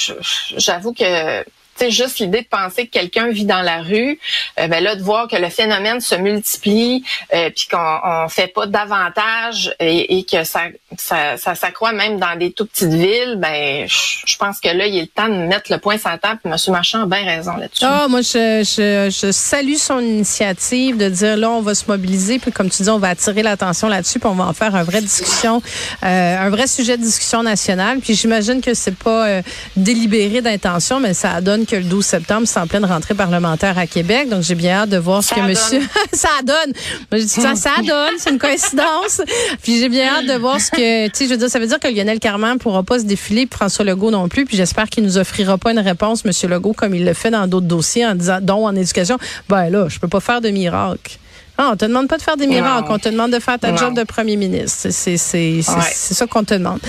J'avoue 0.56 0.93
que 0.93 1.44
c'est 1.81 1.91
juste 1.91 2.19
l'idée 2.19 2.43
de 2.43 2.47
penser 2.47 2.87
que 2.87 2.91
quelqu'un 2.91 3.29
vit 3.29 3.46
dans 3.46 3.63
la 3.63 3.81
rue, 3.81 4.19
euh, 4.58 4.69
ben 4.69 4.84
là 4.84 4.96
de 4.96 5.03
voir 5.03 5.29
que 5.29 5.37
le 5.37 5.49
phénomène 5.49 6.03
se 6.03 6.15
multiplie, 6.15 7.03
euh, 7.32 7.49
puis 7.49 7.69
qu'on 7.70 7.99
on 8.05 8.29
fait 8.29 8.49
pas 8.49 8.67
davantage 8.67 9.75
et, 9.81 10.19
et 10.19 10.25
que 10.25 10.44
ça, 10.44 10.65
ça, 10.99 11.39
ça 11.39 11.55
s'accroît 11.55 11.93
même 11.93 12.19
dans 12.19 12.37
des 12.39 12.53
tout 12.53 12.67
petites 12.67 12.93
villes, 12.93 13.37
ben 13.39 13.87
je 13.89 14.37
pense 14.37 14.60
que 14.60 14.69
là 14.69 14.87
il 14.87 14.99
est 14.99 15.03
le 15.03 15.06
temps 15.06 15.29
de 15.29 15.46
mettre 15.46 15.72
le 15.72 15.79
point 15.79 15.96
sur 15.96 16.10
la 16.10 16.19
table. 16.19 16.41
M. 16.44 16.55
Marchand 16.69 17.03
a 17.05 17.06
bien 17.06 17.25
raison 17.25 17.56
là-dessus. 17.56 17.82
Ah, 17.82 18.08
moi 18.10 18.20
je, 18.20 18.63
je, 18.63 19.08
je, 19.10 19.32
salue 19.32 19.77
son 19.77 20.01
initiative 20.01 20.99
de 20.99 21.08
dire 21.08 21.39
là 21.39 21.49
on 21.51 21.63
va 21.63 21.75
se 21.75 21.87
mobiliser, 21.89 22.39
puis 22.39 22.53
comme 22.53 22.69
tu 22.69 22.82
dis 22.82 22.91
on 22.91 22.99
va 22.99 23.08
attirer 23.08 23.43
l'attention 23.43 23.89
là-dessus, 23.89 24.19
puis 24.19 24.29
on 24.29 24.34
va 24.34 24.44
en 24.44 24.53
faire 24.53 24.75
un 24.75 24.82
vrai 24.82 25.01
discussion, 25.01 25.63
euh, 26.03 26.39
un 26.39 26.51
vrai 26.51 26.67
sujet 26.67 26.99
de 26.99 27.03
discussion 27.03 27.43
nationale. 27.43 28.01
Puis 28.01 28.15
j'imagine 28.15 28.60
que 28.60 28.75
c'est 28.75 28.96
pas 28.96 29.29
euh, 29.29 29.43
délibéré 29.77 30.43
d'intention, 30.43 31.01
mais 31.01 31.15
ça 31.15 31.41
donne 31.41 31.65
que 31.70 31.77
le 31.77 31.84
12 31.84 32.05
septembre, 32.05 32.43
c'est 32.46 32.58
en 32.58 32.67
pleine 32.67 32.84
rentrée 32.84 33.15
parlementaire 33.15 33.79
à 33.79 33.86
Québec. 33.86 34.29
Donc, 34.29 34.43
j'ai 34.43 34.56
bien 34.56 34.72
hâte 34.72 34.91
de 34.91 34.96
voir 34.96 35.22
ce 35.22 35.32
que 35.32 35.41
monsieur, 35.41 35.81
ça 36.12 36.29
donne. 36.44 36.74
ça, 37.29 37.55
ça 37.55 37.70
donne. 37.86 38.15
C'est 38.19 38.31
une 38.31 38.39
coïncidence. 38.39 39.20
Puis, 39.62 39.79
j'ai 39.79 39.89
bien 39.89 40.08
hâte 40.15 40.27
de 40.27 40.34
voir 40.34 40.60
ce 40.60 40.70
que, 40.70 41.06
tu 41.06 41.12
sais, 41.15 41.24
je 41.27 41.31
veux 41.31 41.36
dire, 41.36 41.48
ça 41.48 41.60
veut 41.60 41.67
dire 41.67 41.79
que 41.79 41.89
Lionel 41.89 42.19
Carman 42.19 42.58
pourra 42.58 42.82
pas 42.82 42.98
se 42.98 43.05
défiler, 43.05 43.46
puis 43.46 43.56
François 43.56 43.84
Legault 43.84 44.10
non 44.10 44.29
plus. 44.29 44.44
Puis, 44.44 44.56
j'espère 44.56 44.89
qu'il 44.89 45.05
nous 45.05 45.17
offrira 45.17 45.58
pas 45.58 45.70
une 45.70 45.79
réponse, 45.79 46.24
monsieur 46.24 46.48
Legault, 46.48 46.72
comme 46.72 46.94
il 46.94 47.05
le 47.05 47.15
fait 47.15 47.31
dans 47.31 47.46
d'autres 47.46 47.69
dossiers 47.69 48.05
en 48.05 48.15
disant, 48.17 48.39
dont 48.43 48.67
en 48.67 48.74
éducation. 48.74 49.19
Ben 49.48 49.70
là, 49.70 49.86
je 49.89 49.98
peux 49.98 50.08
pas 50.08 50.20
faire 50.20 50.41
de 50.41 50.50
miracle. 50.50 51.19
On 51.69 51.70
on 51.72 51.76
te 51.76 51.84
demande 51.84 52.08
pas 52.08 52.19
de 52.19 52.22
faire 52.22 52.36
des 52.36 52.46
miracles, 52.46 52.88
on 52.90 52.98
te 52.98 53.08
demande 53.08 53.32
de 53.32 53.38
faire 53.38 53.58
ta 53.58 53.74
job 53.74 53.94
de 53.94 54.02
premier 54.02 54.36
ministre. 54.36 54.88
C'est 54.90 55.17
ça 55.17 56.26
qu'on 56.26 56.44
te 56.44 56.55
demande. 56.55 56.81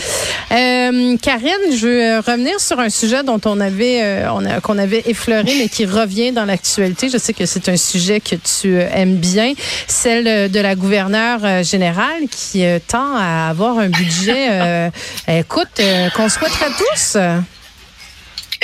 Euh, 0.51 1.17
Karine, 1.17 1.75
je 1.75 1.87
veux 1.87 2.03
euh, 2.03 2.19
revenir 2.19 2.59
sur 2.59 2.79
un 2.79 2.89
sujet 2.89 3.23
dont 3.23 3.39
on 3.45 3.59
avait 3.59 4.01
euh, 4.01 4.59
qu'on 4.61 4.77
avait 4.77 5.03
effleuré 5.05 5.53
mais 5.57 5.69
qui 5.69 5.85
revient 5.85 6.31
dans 6.31 6.45
l'actualité. 6.45 7.09
Je 7.09 7.17
sais 7.17 7.33
que 7.33 7.45
c'est 7.45 7.69
un 7.69 7.77
sujet 7.77 8.19
que 8.19 8.35
tu 8.35 8.77
aimes 8.77 9.15
bien, 9.15 9.53
celle 9.87 10.51
de 10.51 10.59
la 10.59 10.75
gouverneure 10.75 11.63
générale 11.63 12.23
qui 12.29 12.63
tend 12.87 13.15
à 13.15 13.49
avoir 13.49 13.77
un 13.77 13.89
budget 13.89 14.91
écoute 15.27 15.81
qu'on 16.15 16.29
souhaiterait 16.29 16.71
tous. 16.77 17.17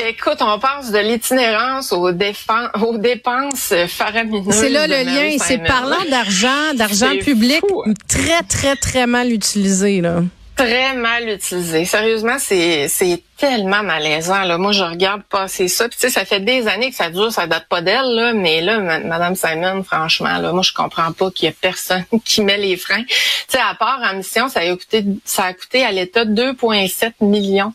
Écoute, 0.06 0.38
on 0.42 0.60
passe 0.60 0.92
de 0.92 1.00
l'itinérance 1.00 1.92
aux, 1.92 2.10
aux 2.10 2.98
dépenses 2.98 3.74
faramineuses. 3.88 4.54
C'est 4.54 4.70
là 4.70 4.86
le 4.86 5.04
lien. 5.04 5.38
C'est 5.40 5.58
parlant 5.58 6.04
d'argent, 6.10 6.74
d'argent 6.76 7.18
public 7.20 7.62
très, 8.08 8.44
très, 8.44 8.76
très 8.76 9.08
mal 9.08 9.32
utilisé. 9.32 10.02
Là. 10.02 10.22
très 10.56 10.94
mal 10.94 11.28
utilisé. 11.30 11.86
Sérieusement, 11.86 12.38
c'est 12.40 12.88
c'est 12.90 13.24
tellement 13.38 13.84
malaisant. 13.84 14.44
Là. 14.44 14.58
Moi, 14.58 14.72
je 14.72 14.84
regarde 14.84 15.22
passer 15.24 15.68
ça. 15.68 15.88
Puis, 15.88 15.98
tu 16.00 16.08
sais, 16.08 16.14
ça 16.14 16.26
fait 16.26 16.40
des 16.40 16.68
années 16.68 16.90
que 16.90 16.96
ça 16.96 17.10
dure, 17.10 17.32
ça 17.32 17.48
date 17.48 17.68
pas 17.70 17.82
d'elle, 17.82 18.16
là, 18.16 18.34
mais 18.34 18.62
là, 18.62 18.80
Madame 19.00 19.36
Simon, 19.36 19.84
franchement, 19.84 20.38
là, 20.40 20.52
moi, 20.52 20.64
je 20.64 20.74
comprends 20.74 21.12
pas 21.12 21.30
qu'il 21.32 21.46
y 21.46 21.50
ait 21.50 21.56
personne 21.60 22.04
qui 22.26 22.42
met 22.42 22.58
les 22.58 22.78
freins. 22.78 23.04
Tu 23.04 23.16
sais, 23.50 23.60
à 23.60 23.76
part 23.76 24.00
en 24.04 24.18
mission, 24.18 24.50
ça 24.50 24.62
a 24.62 24.76
coûté, 24.76 25.06
ça 25.24 25.46
a 25.46 25.54
coûté 25.54 25.86
à 25.86 25.92
l'État 25.92 26.26
2,7 26.26 27.14
millions 27.22 27.74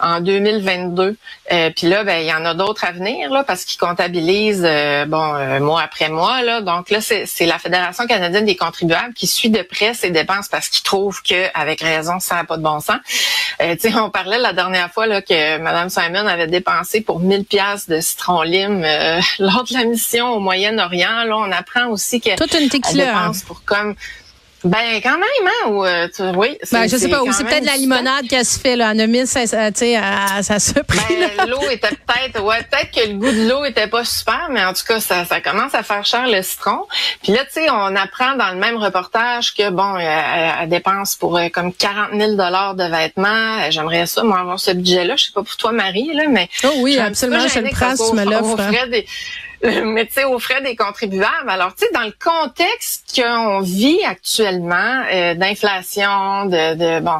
en 0.00 0.20
2022. 0.20 1.16
Euh, 1.52 1.70
puis 1.74 1.86
là, 1.88 2.04
ben, 2.04 2.18
il 2.20 2.26
y 2.26 2.32
en 2.32 2.44
a 2.44 2.54
d'autres 2.54 2.84
à 2.84 2.92
venir, 2.92 3.30
là, 3.30 3.44
parce 3.44 3.64
qu'ils 3.64 3.78
comptabilisent, 3.78 4.64
euh, 4.64 5.04
bon, 5.06 5.34
euh, 5.34 5.60
mois 5.60 5.82
après 5.82 6.08
mois, 6.08 6.42
là. 6.42 6.60
Donc 6.60 6.90
là, 6.90 7.00
c'est 7.00 7.46
la 7.46 7.58
Fédération 7.58 8.06
canadienne 8.06 8.44
des 8.44 8.56
contribuables 8.56 9.14
qui 9.14 9.26
suit 9.26 9.50
de 9.50 9.62
près 9.62 9.94
ces 9.94 10.10
dépenses 10.10 10.48
parce 10.48 10.68
qu'ils 10.68 10.82
trouvent 10.82 11.22
que, 11.22 11.46
avec 11.54 11.80
raison, 11.80 12.20
ça 12.20 12.36
n'a 12.36 12.44
pas 12.44 12.56
de 12.56 12.62
bon 12.62 12.80
sens. 12.80 12.98
tu 13.60 13.66
sais, 13.78 13.94
on 13.94 14.10
parlait 14.10 14.38
la 14.38 14.52
dernière 14.52 14.90
fois 14.90 15.06
là, 15.06 15.22
que 15.22 15.58
Mme 15.58 15.88
Simon 15.88 16.26
avait 16.26 16.46
dépensé 16.46 17.00
pour 17.00 17.20
1000 17.20 17.44
pièces 17.44 17.88
de 17.88 18.00
citron 18.00 18.42
lime 18.42 18.82
euh, 18.84 19.20
lors 19.38 19.64
de 19.64 19.74
la 19.74 19.84
mission 19.84 20.34
au 20.34 20.40
Moyen-Orient. 20.40 21.24
Là, 21.24 21.36
on 21.36 21.52
apprend 21.52 21.88
aussi 21.88 22.20
que 22.20 22.36
toute 22.36 22.54
une 22.54 22.68
dépense 22.68 23.42
pour 23.42 23.64
comme 23.64 23.94
ben 24.64 25.00
quand 25.02 25.18
même, 25.18 25.46
hein? 25.46 25.68
Ou, 25.70 25.84
euh, 25.84 26.08
tu, 26.14 26.22
oui. 26.36 26.56
Ben, 26.72 26.88
je 26.88 26.96
sais 26.96 27.08
pas. 27.08 27.22
Ou 27.22 27.32
c'est 27.32 27.44
peut-être 27.44 27.64
la 27.64 27.76
limonade 27.76 28.26
qu'elle 28.28 28.44
se 28.44 28.58
fait 28.58 28.74
là, 28.74 28.88
à 28.88 28.94
9000, 28.94 29.26
ça, 29.26 29.46
ça, 29.46 29.70
ça 30.42 30.58
se 30.58 30.80
prix. 30.80 30.98
Ben, 31.36 31.48
l'eau 31.48 31.60
était 31.70 31.88
peut-être, 31.88 32.42
ouais, 32.42 32.58
peut-être 32.70 32.90
que 32.90 33.08
le 33.08 33.14
goût 33.14 33.30
de 33.30 33.48
l'eau 33.48 33.64
était 33.64 33.86
pas 33.86 34.04
super, 34.04 34.48
mais 34.50 34.64
en 34.64 34.72
tout 34.72 34.84
cas, 34.86 35.00
ça, 35.00 35.24
ça 35.24 35.40
commence 35.40 35.74
à 35.74 35.82
faire 35.82 36.04
cher 36.04 36.26
le 36.26 36.42
citron. 36.42 36.86
Puis 37.22 37.32
là, 37.32 37.44
tu 37.44 37.60
sais, 37.60 37.70
on 37.70 37.94
apprend 37.94 38.34
dans 38.36 38.50
le 38.50 38.56
même 38.56 38.76
reportage 38.76 39.54
que 39.54 39.70
bon, 39.70 39.96
elle, 39.98 40.52
elle 40.62 40.68
dépense 40.68 41.16
pour 41.16 41.36
euh, 41.36 41.48
comme 41.48 41.72
40 41.72 42.10
000 42.14 42.32
dollars 42.32 42.74
de 42.74 42.84
vêtements. 42.84 43.70
J'aimerais 43.70 44.06
ça, 44.06 44.22
moi, 44.22 44.40
avoir 44.40 44.58
ce 44.58 44.70
budget-là. 44.70 45.16
Je 45.16 45.26
sais 45.26 45.32
pas 45.32 45.42
pour 45.42 45.56
toi, 45.56 45.72
Marie, 45.72 46.12
là, 46.14 46.24
mais. 46.28 46.48
Oh 46.64 46.72
oui, 46.78 46.98
absolument. 46.98 47.46
Je 47.46 47.60
le 47.60 47.70
prends, 47.70 47.94
tu 47.94 48.16
me 48.16 48.24
l'offres. 48.24 48.56
mais 49.84 50.06
tu 50.06 50.14
sais, 50.14 50.24
aux 50.24 50.38
frais 50.38 50.62
des 50.62 50.76
contribuables. 50.76 51.48
Alors, 51.48 51.74
tu 51.74 51.86
sais, 51.86 51.92
dans 51.92 52.02
le 52.02 52.14
contexte 52.22 53.20
qu'on 53.20 53.60
vit 53.60 54.02
actuellement, 54.04 55.04
euh, 55.12 55.34
d'inflation, 55.34 56.46
de, 56.46 56.74
de, 56.74 57.00
bon, 57.00 57.18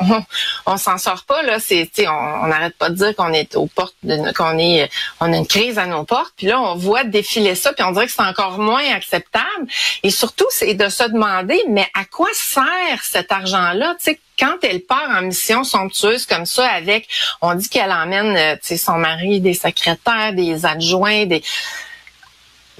on, 0.00 0.22
on, 0.72 0.76
s'en 0.76 0.98
sort 0.98 1.24
pas 1.24 1.42
là. 1.42 1.58
C'est, 1.58 1.88
tu 1.94 2.02
sais, 2.02 2.08
on 2.08 2.46
n'arrête 2.46 2.76
pas 2.76 2.90
de 2.90 2.94
dire 2.94 3.14
qu'on 3.14 3.32
est 3.32 3.56
aux 3.56 3.66
portes, 3.66 3.96
qu'on 4.36 4.58
est, 4.58 4.90
on 5.20 5.32
a 5.32 5.36
une 5.36 5.46
crise 5.46 5.78
à 5.78 5.86
nos 5.86 6.04
portes. 6.04 6.32
Puis 6.36 6.46
là, 6.46 6.60
on 6.60 6.74
voit 6.74 7.04
défiler 7.04 7.54
ça, 7.54 7.72
puis 7.72 7.84
on 7.84 7.92
dirait 7.92 8.06
que 8.06 8.12
c'est 8.12 8.22
encore 8.22 8.58
moins 8.58 8.92
acceptable. 8.92 9.66
Et 10.02 10.10
surtout, 10.10 10.46
c'est 10.50 10.74
de 10.74 10.88
se 10.88 11.04
demander, 11.04 11.60
mais 11.68 11.86
à 11.94 12.04
quoi 12.04 12.28
sert 12.32 13.02
cet 13.02 13.32
argent-là 13.32 13.94
Tu 13.98 14.12
sais, 14.12 14.20
quand 14.42 14.56
elle 14.62 14.80
part 14.80 15.08
en 15.08 15.22
mission 15.22 15.62
somptueuse 15.62 16.26
comme 16.26 16.46
ça 16.46 16.66
avec, 16.66 17.08
on 17.40 17.54
dit 17.54 17.68
qu'elle 17.68 17.92
emmène 17.92 18.36
euh, 18.36 18.76
son 18.76 18.98
mari, 18.98 19.40
des 19.40 19.54
secrétaires, 19.54 20.32
des 20.32 20.66
adjoints, 20.66 21.26
des 21.26 21.42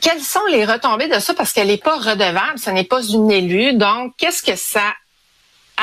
quelles 0.01 0.21
sont 0.21 0.45
les 0.51 0.65
retombées 0.65 1.07
de 1.07 1.21
ça? 1.21 1.33
Parce 1.33 1.53
qu'elle 1.53 1.69
n'est 1.69 1.77
pas 1.77 1.97
redevable, 1.97 2.59
ce 2.59 2.71
n'est 2.71 2.83
pas 2.83 3.05
une 3.05 3.31
élue. 3.31 3.75
Donc, 3.75 4.15
qu'est-ce 4.19 4.43
que 4.43 4.57
ça 4.57 4.93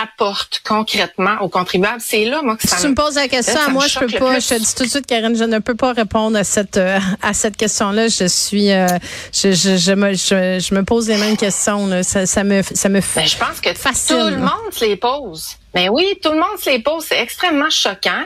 apporte 0.01 0.61
concrètement 0.65 1.37
aux 1.41 1.49
contribuables? 1.49 2.01
C'est 2.01 2.25
là, 2.25 2.41
moi, 2.41 2.57
que 2.57 2.67
ça 2.67 2.77
Si 2.77 2.83
tu 2.83 2.89
me 2.89 2.95
poses 2.95 3.15
la 3.15 3.27
question, 3.27 3.59
moi, 3.71 3.87
je 3.87 3.99
peux 3.99 4.07
pas, 4.07 4.39
je 4.39 4.47
te 4.47 4.55
dis 4.55 4.75
tout 4.75 4.83
de 4.83 4.89
suite, 4.89 5.05
Karine, 5.05 5.35
je 5.35 5.43
ne 5.43 5.59
peux 5.59 5.75
pas 5.75 5.93
répondre 5.93 6.37
à 6.37 6.43
cette, 6.43 6.77
euh, 6.77 6.99
à 7.21 7.33
cette 7.33 7.57
question-là. 7.57 8.07
Je 8.07 8.25
suis, 8.27 8.71
euh, 8.71 8.87
je, 9.33 9.51
je, 9.51 9.77
je, 9.77 9.91
me, 9.93 10.13
je, 10.13 10.73
me 10.73 10.83
pose 10.83 11.07
les 11.07 11.17
mêmes 11.17 11.37
questions. 11.37 11.87
Là. 11.87 12.03
Ça, 12.03 12.25
ça 12.25 12.43
me, 12.43 12.61
ça 12.61 12.89
me 12.89 12.99
ben, 12.99 13.27
Je 13.27 13.37
pense 13.37 13.61
que 13.61 13.69
tout 13.69 14.29
le 14.29 14.37
monde 14.37 14.71
se 14.71 14.85
les 14.85 14.95
pose. 14.95 15.55
Ben 15.73 15.89
oui, 15.89 16.17
tout 16.21 16.31
le 16.31 16.37
monde 16.37 16.59
se 16.59 16.69
les 16.69 16.79
pose. 16.79 17.05
C'est 17.07 17.19
extrêmement 17.19 17.69
choquant. 17.69 18.23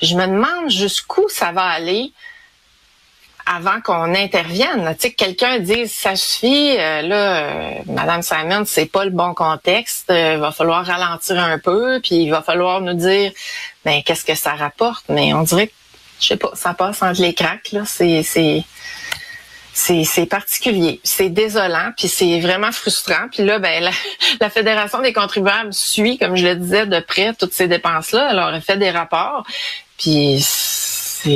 je 0.00 0.14
me 0.14 0.26
demande 0.26 0.70
jusqu'où 0.70 1.26
ça 1.28 1.52
va 1.52 1.64
aller 1.64 2.12
avant 3.46 3.80
qu'on 3.80 4.14
intervienne. 4.14 4.94
Tu 4.98 5.08
sais, 5.08 5.12
quelqu'un 5.12 5.60
dise 5.60 5.92
ça 5.92 6.16
suffit, 6.16 6.76
euh, 6.76 7.02
là, 7.02 7.36
euh, 7.36 7.70
Madame 7.86 8.22
Simon, 8.22 8.64
c'est 8.66 8.86
pas 8.86 9.04
le 9.04 9.10
bon 9.10 9.34
contexte. 9.34 10.10
Euh, 10.10 10.34
il 10.34 10.40
va 10.40 10.50
falloir 10.50 10.84
ralentir 10.84 11.38
un 11.38 11.58
peu, 11.58 12.00
puis 12.02 12.16
il 12.16 12.30
va 12.30 12.42
falloir 12.42 12.80
nous 12.80 12.94
dire, 12.94 13.30
ben 13.84 14.02
qu'est-ce 14.04 14.24
que 14.24 14.34
ça 14.34 14.54
rapporte? 14.54 15.04
Mais 15.08 15.32
on 15.32 15.42
dirait, 15.42 15.68
que, 15.68 15.72
je 16.20 16.26
sais 16.26 16.36
pas, 16.36 16.50
ça 16.54 16.74
passe 16.74 17.02
entre 17.02 17.20
les 17.20 17.34
craques 17.34 17.70
là. 17.72 17.82
C'est 17.86 18.22
c'est 18.24 18.64
c'est 20.04 20.26
particulier, 20.26 21.00
c'est 21.04 21.28
désolant, 21.28 21.92
puis 21.96 22.08
c'est 22.08 22.40
vraiment 22.40 22.72
frustrant. 22.72 23.28
Puis 23.30 23.44
là, 23.44 23.60
ben 23.60 23.84
la, 23.84 23.90
la, 24.40 24.50
Fédération 24.50 25.00
des 25.02 25.12
contribuables 25.12 25.72
suit, 25.72 26.18
comme 26.18 26.34
je 26.34 26.46
le 26.46 26.56
disais, 26.56 26.86
de 26.86 26.98
près 26.98 27.34
toutes 27.34 27.52
ces 27.52 27.68
dépenses-là. 27.68 28.26
Alors, 28.26 28.48
elle 28.54 28.62
fait 28.62 28.78
des 28.78 28.90
rapports, 28.90 29.46
puis 29.98 30.42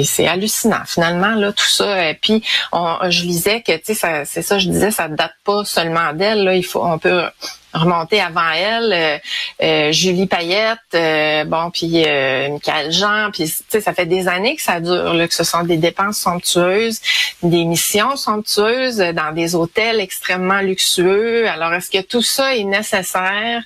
c'est 0.05 0.27
hallucinant 0.27 0.85
finalement 0.87 1.35
là 1.35 1.53
tout 1.53 1.69
ça. 1.69 2.11
Et 2.11 2.15
puis 2.15 2.43
on, 2.73 2.99
je 3.09 3.23
lisais 3.23 3.63
que 3.63 3.77
tu 3.77 3.95
sais 3.95 4.25
c'est 4.25 4.43
ça 4.43 4.59
je 4.59 4.69
disais 4.69 4.91
ça 4.91 5.09
date 5.09 5.35
pas 5.45 5.65
seulement 5.65 6.13
d'elle 6.13 6.45
là. 6.45 6.55
Il 6.55 6.65
faut 6.65 6.85
on 6.85 6.99
peut 6.99 7.25
remonter 7.73 8.21
avant 8.21 8.51
elle, 8.51 8.93
euh, 8.93 9.19
euh, 9.63 9.93
Julie 9.93 10.27
Payette, 10.27 10.79
euh, 10.95 11.45
bon, 11.45 11.71
puis 11.71 12.05
Michael 12.51 12.93
Jean, 12.93 13.31
puis 13.33 13.45
tu 13.45 13.63
sais, 13.69 13.81
ça 13.81 13.93
fait 13.93 14.07
des 14.07 14.29
années 14.29 14.57
que 14.57 14.63
ça 14.63 14.81
dure, 14.81 15.15
là, 15.15 15.29
que 15.29 15.35
ce 15.35 15.45
sont 15.45 15.63
des 15.63 15.77
dépenses 15.77 16.19
somptueuses, 16.19 17.01
des 17.43 17.65
missions 17.65 18.17
somptueuses 18.17 18.99
dans 18.99 19.33
des 19.33 19.55
hôtels 19.55 20.01
extrêmement 20.01 20.61
luxueux. 20.61 21.49
Alors, 21.49 21.73
est-ce 21.73 21.91
que 21.91 22.03
tout 22.03 22.23
ça 22.23 22.57
est 22.57 22.65
nécessaire? 22.65 23.63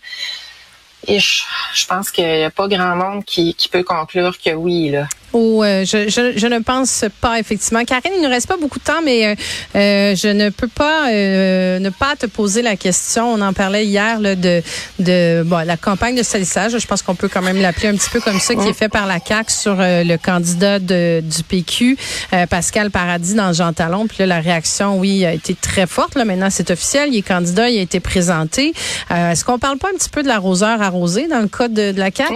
Et 1.07 1.21
je, 1.21 1.87
pense 1.87 2.11
qu'il 2.11 2.25
n'y 2.25 2.45
a 2.45 2.51
pas 2.51 2.67
grand 2.67 2.97
monde 2.97 3.25
qui, 3.25 3.55
qui 3.55 3.69
peut 3.69 3.83
conclure 3.83 4.39
que 4.39 4.51
oui, 4.51 4.91
là. 4.91 5.07
Oh, 5.37 5.65
je, 5.65 6.09
je, 6.09 6.39
je, 6.39 6.47
ne 6.47 6.61
pense 6.61 7.05
pas 7.21 7.41
effectivement. 7.41 7.85
Karine, 7.85 8.13
il 8.17 8.23
ne 8.23 8.29
reste 8.29 8.47
pas 8.47 8.57
beaucoup 8.57 8.79
de 8.79 8.85
temps, 8.85 9.03
mais 9.05 9.27
euh, 9.27 9.35
euh 9.75 10.15
je 10.15 10.29
ne 10.29 10.49
peux 10.51 10.69
pas 10.69 11.11
euh, 11.11 11.81
ne 11.81 11.91
pas 11.91 12.15
te 12.15 12.27
poser 12.27 12.63
la 12.63 12.77
question. 12.77 13.35
On 13.35 13.41
en 13.41 13.53
parlait 13.53 13.85
hier 13.85 14.21
là, 14.21 14.37
de, 14.37 14.63
de 15.01 15.43
bon, 15.45 15.67
la 15.67 15.77
campagne 15.77 16.15
de 16.15 16.23
salissage. 16.23 16.79
Je 16.79 16.87
pense 16.87 17.03
qu'on 17.03 17.17
peut 17.17 17.27
quand 17.27 17.43
même 17.43 17.61
l'appeler 17.61 17.89
un 17.89 17.97
petit 17.97 18.11
peu 18.11 18.21
comme 18.21 18.39
ça, 18.39 18.55
qui 18.55 18.69
est 18.69 18.75
fait 18.75 18.89
par 18.89 19.09
la 19.09 19.19
CAC 19.19 19.51
sur 19.51 19.77
euh, 19.81 20.05
le 20.05 20.17
candidat 20.19 20.79
de, 20.79 21.21
du 21.21 21.43
PQ, 21.43 21.99
Pascal 22.49 22.93
Paradis, 22.93 23.35
dans 23.35 23.53
Jean 23.53 23.73
Talon. 23.73 24.07
Puis 24.07 24.19
là, 24.21 24.27
la 24.27 24.41
réaction, 24.41 24.99
oui, 25.01 25.25
a 25.25 25.33
été 25.33 25.57
très 25.57 25.89
forte. 25.89 26.15
Là, 26.15 26.25
maintenant, 26.25 26.51
c'est 26.51 26.71
officiel. 26.71 27.09
Il 27.13 27.19
est 27.19 27.23
candidat, 27.23 27.69
il 27.71 27.79
a 27.79 27.83
été 27.83 27.99
présenté. 27.99 28.73
Est-ce 29.11 29.45
qu'on 29.45 29.59
parle 29.59 29.79
pas 29.79 29.89
un 29.89 29.97
petit 29.99 30.11
peu 30.11 30.23
de 30.23 30.29
l'arroseur 30.29 30.81
arrosé 30.81 31.27
dans 31.27 31.41
le 31.41 31.49
cas 31.49 31.67
de, 31.67 31.91
de 31.91 31.99
la 31.99 32.13
CAC? 32.13 32.31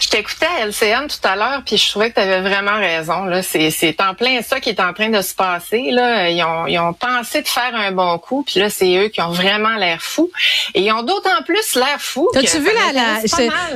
Je 0.00 0.08
t'écoutais 0.08 0.46
à 0.46 0.66
LCN 0.66 1.06
tout 1.06 1.26
à 1.26 1.36
l'heure, 1.36 1.62
puis 1.64 1.76
je 1.76 1.88
trouvais 1.88 2.10
que 2.10 2.16
tu 2.16 2.20
avais 2.20 2.40
vraiment 2.40 2.76
raison. 2.76 3.24
Là, 3.24 3.42
c'est, 3.42 3.70
c'est 3.70 4.00
en 4.00 4.14
plein 4.14 4.42
ça 4.42 4.58
qui 4.58 4.70
est 4.70 4.80
en 4.80 4.92
train 4.92 5.08
de 5.08 5.22
se 5.22 5.34
passer. 5.34 5.90
Là, 5.92 6.28
ils 6.30 6.42
ont, 6.42 6.66
ils 6.66 6.78
ont 6.78 6.92
pensé 6.92 7.42
de 7.42 7.48
faire 7.48 7.74
un 7.74 7.92
bon 7.92 8.18
coup, 8.18 8.44
puis 8.44 8.58
là, 8.58 8.70
c'est 8.70 8.96
eux 8.96 9.08
qui 9.08 9.20
ont 9.20 9.30
vraiment 9.30 9.76
l'air 9.76 10.02
fous. 10.02 10.30
Et 10.74 10.82
ils 10.82 10.92
ont 10.92 11.02
d'autant 11.02 11.42
plus 11.46 11.76
l'air 11.76 12.00
fous. 12.00 12.28
T'as-tu 12.32 12.58
vu 12.58 12.70
la, 12.74 12.92
la 12.92 13.20
je, 13.22 13.28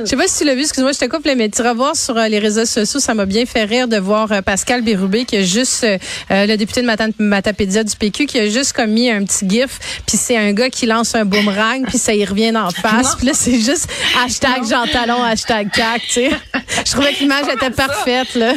sais 0.05 0.15
pas 0.17 0.27
si 0.27 0.39
tu 0.39 0.43
l'as 0.45 0.55
vu. 0.55 0.61
Excuse-moi, 0.61 0.91
je 0.91 0.99
te 0.99 1.05
coupe, 1.05 1.25
mais 1.25 1.49
tu 1.49 1.61
revois 1.61 1.95
sur 1.95 2.17
euh, 2.17 2.27
les 2.27 2.39
réseaux 2.39 2.65
sociaux, 2.65 2.99
ça 2.99 3.13
m'a 3.13 3.25
bien 3.25 3.45
fait 3.45 3.63
rire 3.63 3.87
de 3.87 3.97
voir 3.97 4.31
euh, 4.31 4.41
Pascal 4.41 4.81
Bérubé 4.81 5.23
qui 5.23 5.37
a 5.37 5.43
juste 5.43 5.83
euh, 5.85 5.97
le 6.29 6.55
député 6.57 6.81
de 6.81 6.87
Matapédia 7.19 7.83
du 7.83 7.95
PQ 7.95 8.25
qui 8.25 8.39
a 8.39 8.49
juste 8.49 8.73
comme 8.73 8.91
mis 8.91 9.09
un 9.09 9.23
petit 9.23 9.47
gif, 9.47 10.01
puis 10.05 10.17
c'est 10.17 10.37
un 10.37 10.51
gars 10.51 10.69
qui 10.69 10.85
lance 10.85 11.15
un 11.15 11.25
boomerang, 11.25 11.85
puis 11.87 11.97
ça 11.97 12.13
y 12.13 12.25
revient 12.25 12.55
en 12.57 12.69
face. 12.71 13.15
Puis 13.15 13.27
là, 13.27 13.33
c'est 13.33 13.59
juste 13.59 13.89
hashtag 14.21 14.65
Jean 14.69 14.85
Talon, 14.87 15.23
hashtag 15.23 15.71
CAC. 15.71 16.08
Je 16.15 16.91
trouvais 16.91 17.13
que 17.13 17.19
l'image 17.19 17.47
était 17.47 17.69
parfaite, 17.69 18.35
là. 18.35 18.53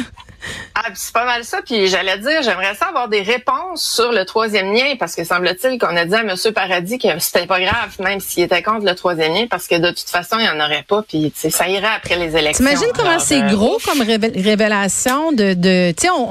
Ah, 0.75 0.89
c'est 0.93 1.13
pas 1.13 1.25
mal 1.25 1.43
ça. 1.43 1.61
Puis 1.65 1.87
j'allais 1.87 2.17
dire, 2.17 2.41
j'aimerais 2.41 2.75
ça 2.75 2.87
avoir 2.87 3.07
des 3.07 3.21
réponses 3.21 3.83
sur 3.83 4.11
le 4.11 4.25
troisième 4.25 4.73
lien, 4.73 4.95
parce 4.99 5.15
que 5.15 5.23
semble-t-il 5.23 5.79
qu'on 5.79 5.95
a 5.95 6.05
dit 6.05 6.15
à 6.15 6.21
M. 6.21 6.35
Paradis 6.53 6.97
que 6.97 7.07
c'était 7.19 7.45
pas 7.45 7.59
grave, 7.59 7.95
même 7.99 8.19
s'il 8.19 8.43
était 8.43 8.61
contre 8.61 8.85
le 8.85 8.95
troisième 8.95 9.33
lien, 9.33 9.45
parce 9.49 9.67
que 9.67 9.75
de 9.75 9.89
toute 9.89 10.09
façon, 10.09 10.37
il 10.39 10.43
n'y 10.43 10.49
en 10.49 10.63
aurait 10.63 10.85
pas. 10.87 11.03
Puis 11.07 11.31
ça 11.35 11.67
irait 11.67 11.87
après 11.95 12.17
les 12.17 12.35
élections. 12.35 12.65
T'imagines 12.65 12.91
comment 12.95 13.19
c'est 13.19 13.41
euh, 13.41 13.49
gros 13.49 13.77
comme 13.85 14.01
révélation 14.01 15.31
de, 15.31 15.53
de 15.53 15.91
tu 15.91 16.03
sais, 16.03 16.09
on, 16.09 16.29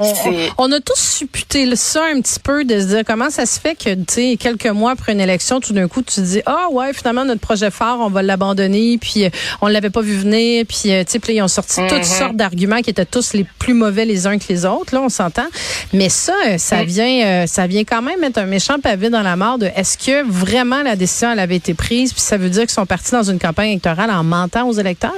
on, 0.57 0.71
a 0.71 0.79
tous 0.79 0.99
supputé 0.99 1.73
ça 1.75 2.03
un 2.05 2.21
petit 2.21 2.39
peu 2.39 2.65
de 2.65 2.79
se 2.79 2.85
dire 2.85 3.01
comment 3.05 3.29
ça 3.29 3.45
se 3.45 3.59
fait 3.59 3.75
que, 3.75 3.93
tu 3.93 4.03
sais, 4.07 4.37
quelques 4.39 4.67
mois 4.67 4.91
après 4.91 5.13
une 5.13 5.21
élection, 5.21 5.59
tout 5.59 5.73
d'un 5.73 5.87
coup, 5.87 6.01
tu 6.01 6.15
te 6.15 6.21
dis, 6.21 6.41
ah 6.45 6.67
ouais, 6.71 6.93
finalement 6.93 7.25
notre 7.25 7.41
projet 7.41 7.71
phare, 7.71 7.99
on 7.99 8.09
va 8.09 8.21
l'abandonner, 8.21 8.97
puis 8.99 9.25
euh, 9.25 9.29
on 9.61 9.67
l'avait 9.67 9.89
pas 9.89 10.01
vu 10.01 10.15
venir, 10.15 10.65
puis 10.67 10.91
euh, 10.91 11.03
tu 11.03 11.19
sais, 11.19 11.33
ils 11.33 11.41
ont 11.41 11.47
sorti 11.47 11.81
toutes 11.87 11.99
mm-hmm. 11.99 12.19
sortes 12.19 12.35
d'arguments 12.35 12.81
qui 12.81 12.89
étaient 12.89 13.05
tous 13.05 13.33
les 13.33 13.45
plus 13.59 13.73
mauvais 13.73 14.02
les 14.05 14.27
uns 14.27 14.37
que 14.37 14.45
les 14.49 14.65
autres, 14.65 14.93
là, 14.93 15.01
on 15.01 15.09
s'entend. 15.09 15.47
Mais 15.93 16.09
ça, 16.09 16.33
euh, 16.47 16.57
ça 16.57 16.83
vient, 16.83 17.25
euh, 17.25 17.47
ça 17.47 17.67
vient 17.67 17.83
quand 17.83 18.01
même 18.01 18.19
mettre 18.19 18.39
un 18.39 18.45
méchant 18.45 18.79
pavé 18.79 19.09
dans 19.09 19.21
la 19.21 19.35
mort 19.35 19.57
de 19.57 19.67
est-ce 19.75 19.97
que 19.97 20.23
vraiment 20.23 20.83
la 20.83 20.95
décision 20.95 21.31
elle 21.31 21.39
avait 21.39 21.55
été 21.55 21.73
prise, 21.73 22.13
puis 22.13 22.21
ça 22.21 22.37
veut 22.37 22.49
dire 22.49 22.61
qu'ils 22.61 22.71
sont 22.71 22.85
partis 22.85 23.11
dans 23.11 23.23
une 23.23 23.39
campagne 23.39 23.71
électorale 23.71 24.11
en 24.11 24.23
mentant 24.23 24.67
aux 24.67 24.73
électeurs? 24.73 25.11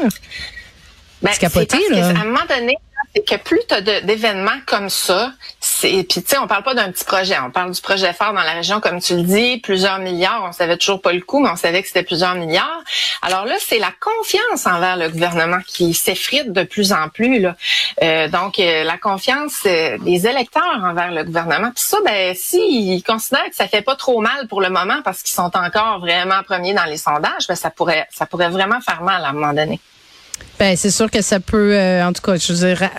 Ben, 1.21 1.31
c'est 1.33 1.39
capoté, 1.39 1.77
là. 1.91 2.07
à 2.07 2.09
un 2.09 2.25
moment 2.25 2.39
donné, 2.47 2.75
que 3.27 3.35
plus 3.35 3.61
tu 3.67 3.73
as 3.73 3.81
d'événements 3.81 4.59
comme 4.65 4.89
ça, 4.89 5.31
c'est 5.59 6.05
puis 6.09 6.21
tu 6.21 6.29
sais, 6.29 6.37
on 6.37 6.47
parle 6.47 6.63
pas 6.63 6.73
d'un 6.73 6.91
petit 6.91 7.05
projet, 7.05 7.37
on 7.43 7.51
parle 7.51 7.71
du 7.71 7.81
projet 7.81 8.13
fort 8.13 8.33
dans 8.33 8.41
la 8.41 8.53
région, 8.53 8.79
comme 8.79 9.01
tu 9.01 9.15
le 9.15 9.23
dis, 9.23 9.57
plusieurs 9.57 9.99
milliards. 9.99 10.43
On 10.47 10.51
savait 10.51 10.77
toujours 10.77 11.01
pas 11.01 11.13
le 11.13 11.21
coût, 11.21 11.39
mais 11.39 11.49
on 11.49 11.55
savait 11.55 11.81
que 11.81 11.87
c'était 11.87 12.03
plusieurs 12.03 12.35
milliards. 12.35 12.83
Alors 13.21 13.45
là, 13.45 13.55
c'est 13.59 13.79
la 13.79 13.91
confiance 13.99 14.65
envers 14.65 14.97
le 14.97 15.09
gouvernement 15.09 15.59
qui 15.65 15.93
s'effrite 15.93 16.51
de 16.51 16.63
plus 16.63 16.93
en 16.93 17.09
plus. 17.09 17.47
Euh, 18.01 18.27
donc, 18.27 18.59
euh, 18.59 18.83
la 18.83 18.97
confiance 18.97 19.63
des 19.63 20.27
électeurs 20.27 20.81
envers 20.83 21.11
le 21.11 21.23
gouvernement. 21.23 21.71
Puis 21.71 21.83
ça, 21.83 21.97
ben, 22.05 22.35
s'ils 22.35 23.03
considèrent 23.03 23.49
que 23.49 23.55
ça 23.55 23.67
fait 23.67 23.81
pas 23.81 23.95
trop 23.95 24.21
mal 24.21 24.47
pour 24.47 24.61
le 24.61 24.69
moment 24.69 25.01
parce 25.03 25.21
qu'ils 25.21 25.35
sont 25.35 25.51
encore 25.55 25.99
vraiment 25.99 26.43
premiers 26.43 26.73
dans 26.73 26.85
les 26.85 26.97
sondages, 26.97 27.47
ben, 27.47 27.55
ça 27.55 27.69
pourrait, 27.69 28.07
ça 28.11 28.25
pourrait 28.25 28.49
vraiment 28.49 28.81
faire 28.81 29.01
mal 29.01 29.23
à 29.23 29.29
un 29.29 29.33
moment 29.33 29.53
donné. 29.53 29.79
Ben 30.57 30.77
c'est 30.77 30.91
sûr 30.91 31.11
que 31.11 31.21
ça 31.21 31.39
peut, 31.41 31.73
euh, 31.73 32.05
en 32.05 32.13
tout 32.13 32.21
cas, 32.21 32.37
je 32.37 32.53
veux 32.53 32.67
dire, 32.67 32.89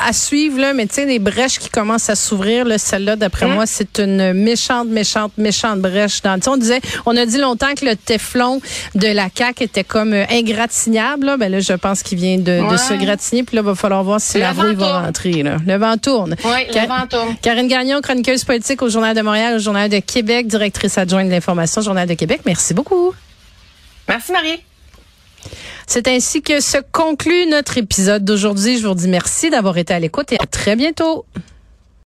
à, 0.00 0.12
suivre 0.12 0.58
là, 0.58 0.74
mais 0.74 0.86
tu 0.86 0.94
sais, 0.94 1.06
les 1.06 1.20
brèches 1.20 1.60
qui 1.60 1.70
commencent 1.70 2.10
à 2.10 2.16
s'ouvrir, 2.16 2.64
là, 2.64 2.76
celle-là, 2.76 3.14
d'après 3.14 3.46
moi, 3.46 3.66
c'est 3.66 4.00
une 4.00 4.32
méchante, 4.32 4.88
méchante, 4.88 5.32
méchante 5.38 5.80
brèche. 5.80 6.22
Dans, 6.22 6.38
on 6.48 6.56
disait, 6.56 6.80
on 7.06 7.16
a 7.16 7.24
dit 7.24 7.38
longtemps 7.38 7.74
que 7.74 7.84
le 7.84 7.94
téflon 7.94 8.60
de 8.96 9.06
la 9.06 9.28
CAQ 9.32 9.64
était 9.64 9.84
comme 9.84 10.12
euh, 10.12 10.24
ingratignable. 10.28 11.26
Là. 11.26 11.36
Ben 11.36 11.50
là, 11.50 11.60
je 11.60 11.72
pense 11.74 12.02
qu'il 12.02 12.18
vient 12.18 12.38
de, 12.38 12.60
se 12.76 12.94
gratiner. 12.94 13.44
Puis 13.44 13.56
là, 13.56 13.62
il 13.62 13.66
va 13.66 13.74
falloir 13.76 14.02
voir 14.02 14.20
si 14.20 14.38
la 14.38 14.52
roue 14.52 14.74
va 14.74 15.02
rentrer. 15.02 15.44
Là. 15.44 15.58
Le 15.64 15.76
vent 15.76 15.96
tourne. 15.96 16.34
Oui, 16.44 16.66
le 16.74 16.86
vent 16.88 17.06
tourne. 17.08 17.36
Karine 17.40 17.68
Gagnon, 17.68 18.00
chroniqueuse 18.00 18.44
politique 18.44 18.82
au 18.82 18.88
Journal 18.88 19.14
de 19.16 19.22
Montréal, 19.22 19.54
au 19.54 19.58
Journal 19.60 19.88
de 19.88 20.00
Québec, 20.00 20.48
directrice 20.48 20.98
adjointe 20.98 21.28
de 21.28 21.32
l'information, 21.32 21.80
Journal 21.80 22.08
de 22.08 22.14
Québec. 22.14 22.40
Merci 22.44 22.74
beaucoup. 22.74 23.14
Merci 24.08 24.32
Marie. 24.32 24.60
C'est 25.86 26.08
ainsi 26.08 26.42
que 26.42 26.60
se 26.60 26.78
conclut 26.92 27.46
notre 27.46 27.78
épisode 27.78 28.24
d'aujourd'hui. 28.24 28.78
Je 28.78 28.86
vous 28.86 28.94
dis 28.94 29.08
merci 29.08 29.50
d'avoir 29.50 29.78
été 29.78 29.94
à 29.94 29.98
l'écoute 29.98 30.32
et 30.32 30.36
à 30.40 30.46
très 30.46 30.76
bientôt. 30.76 31.26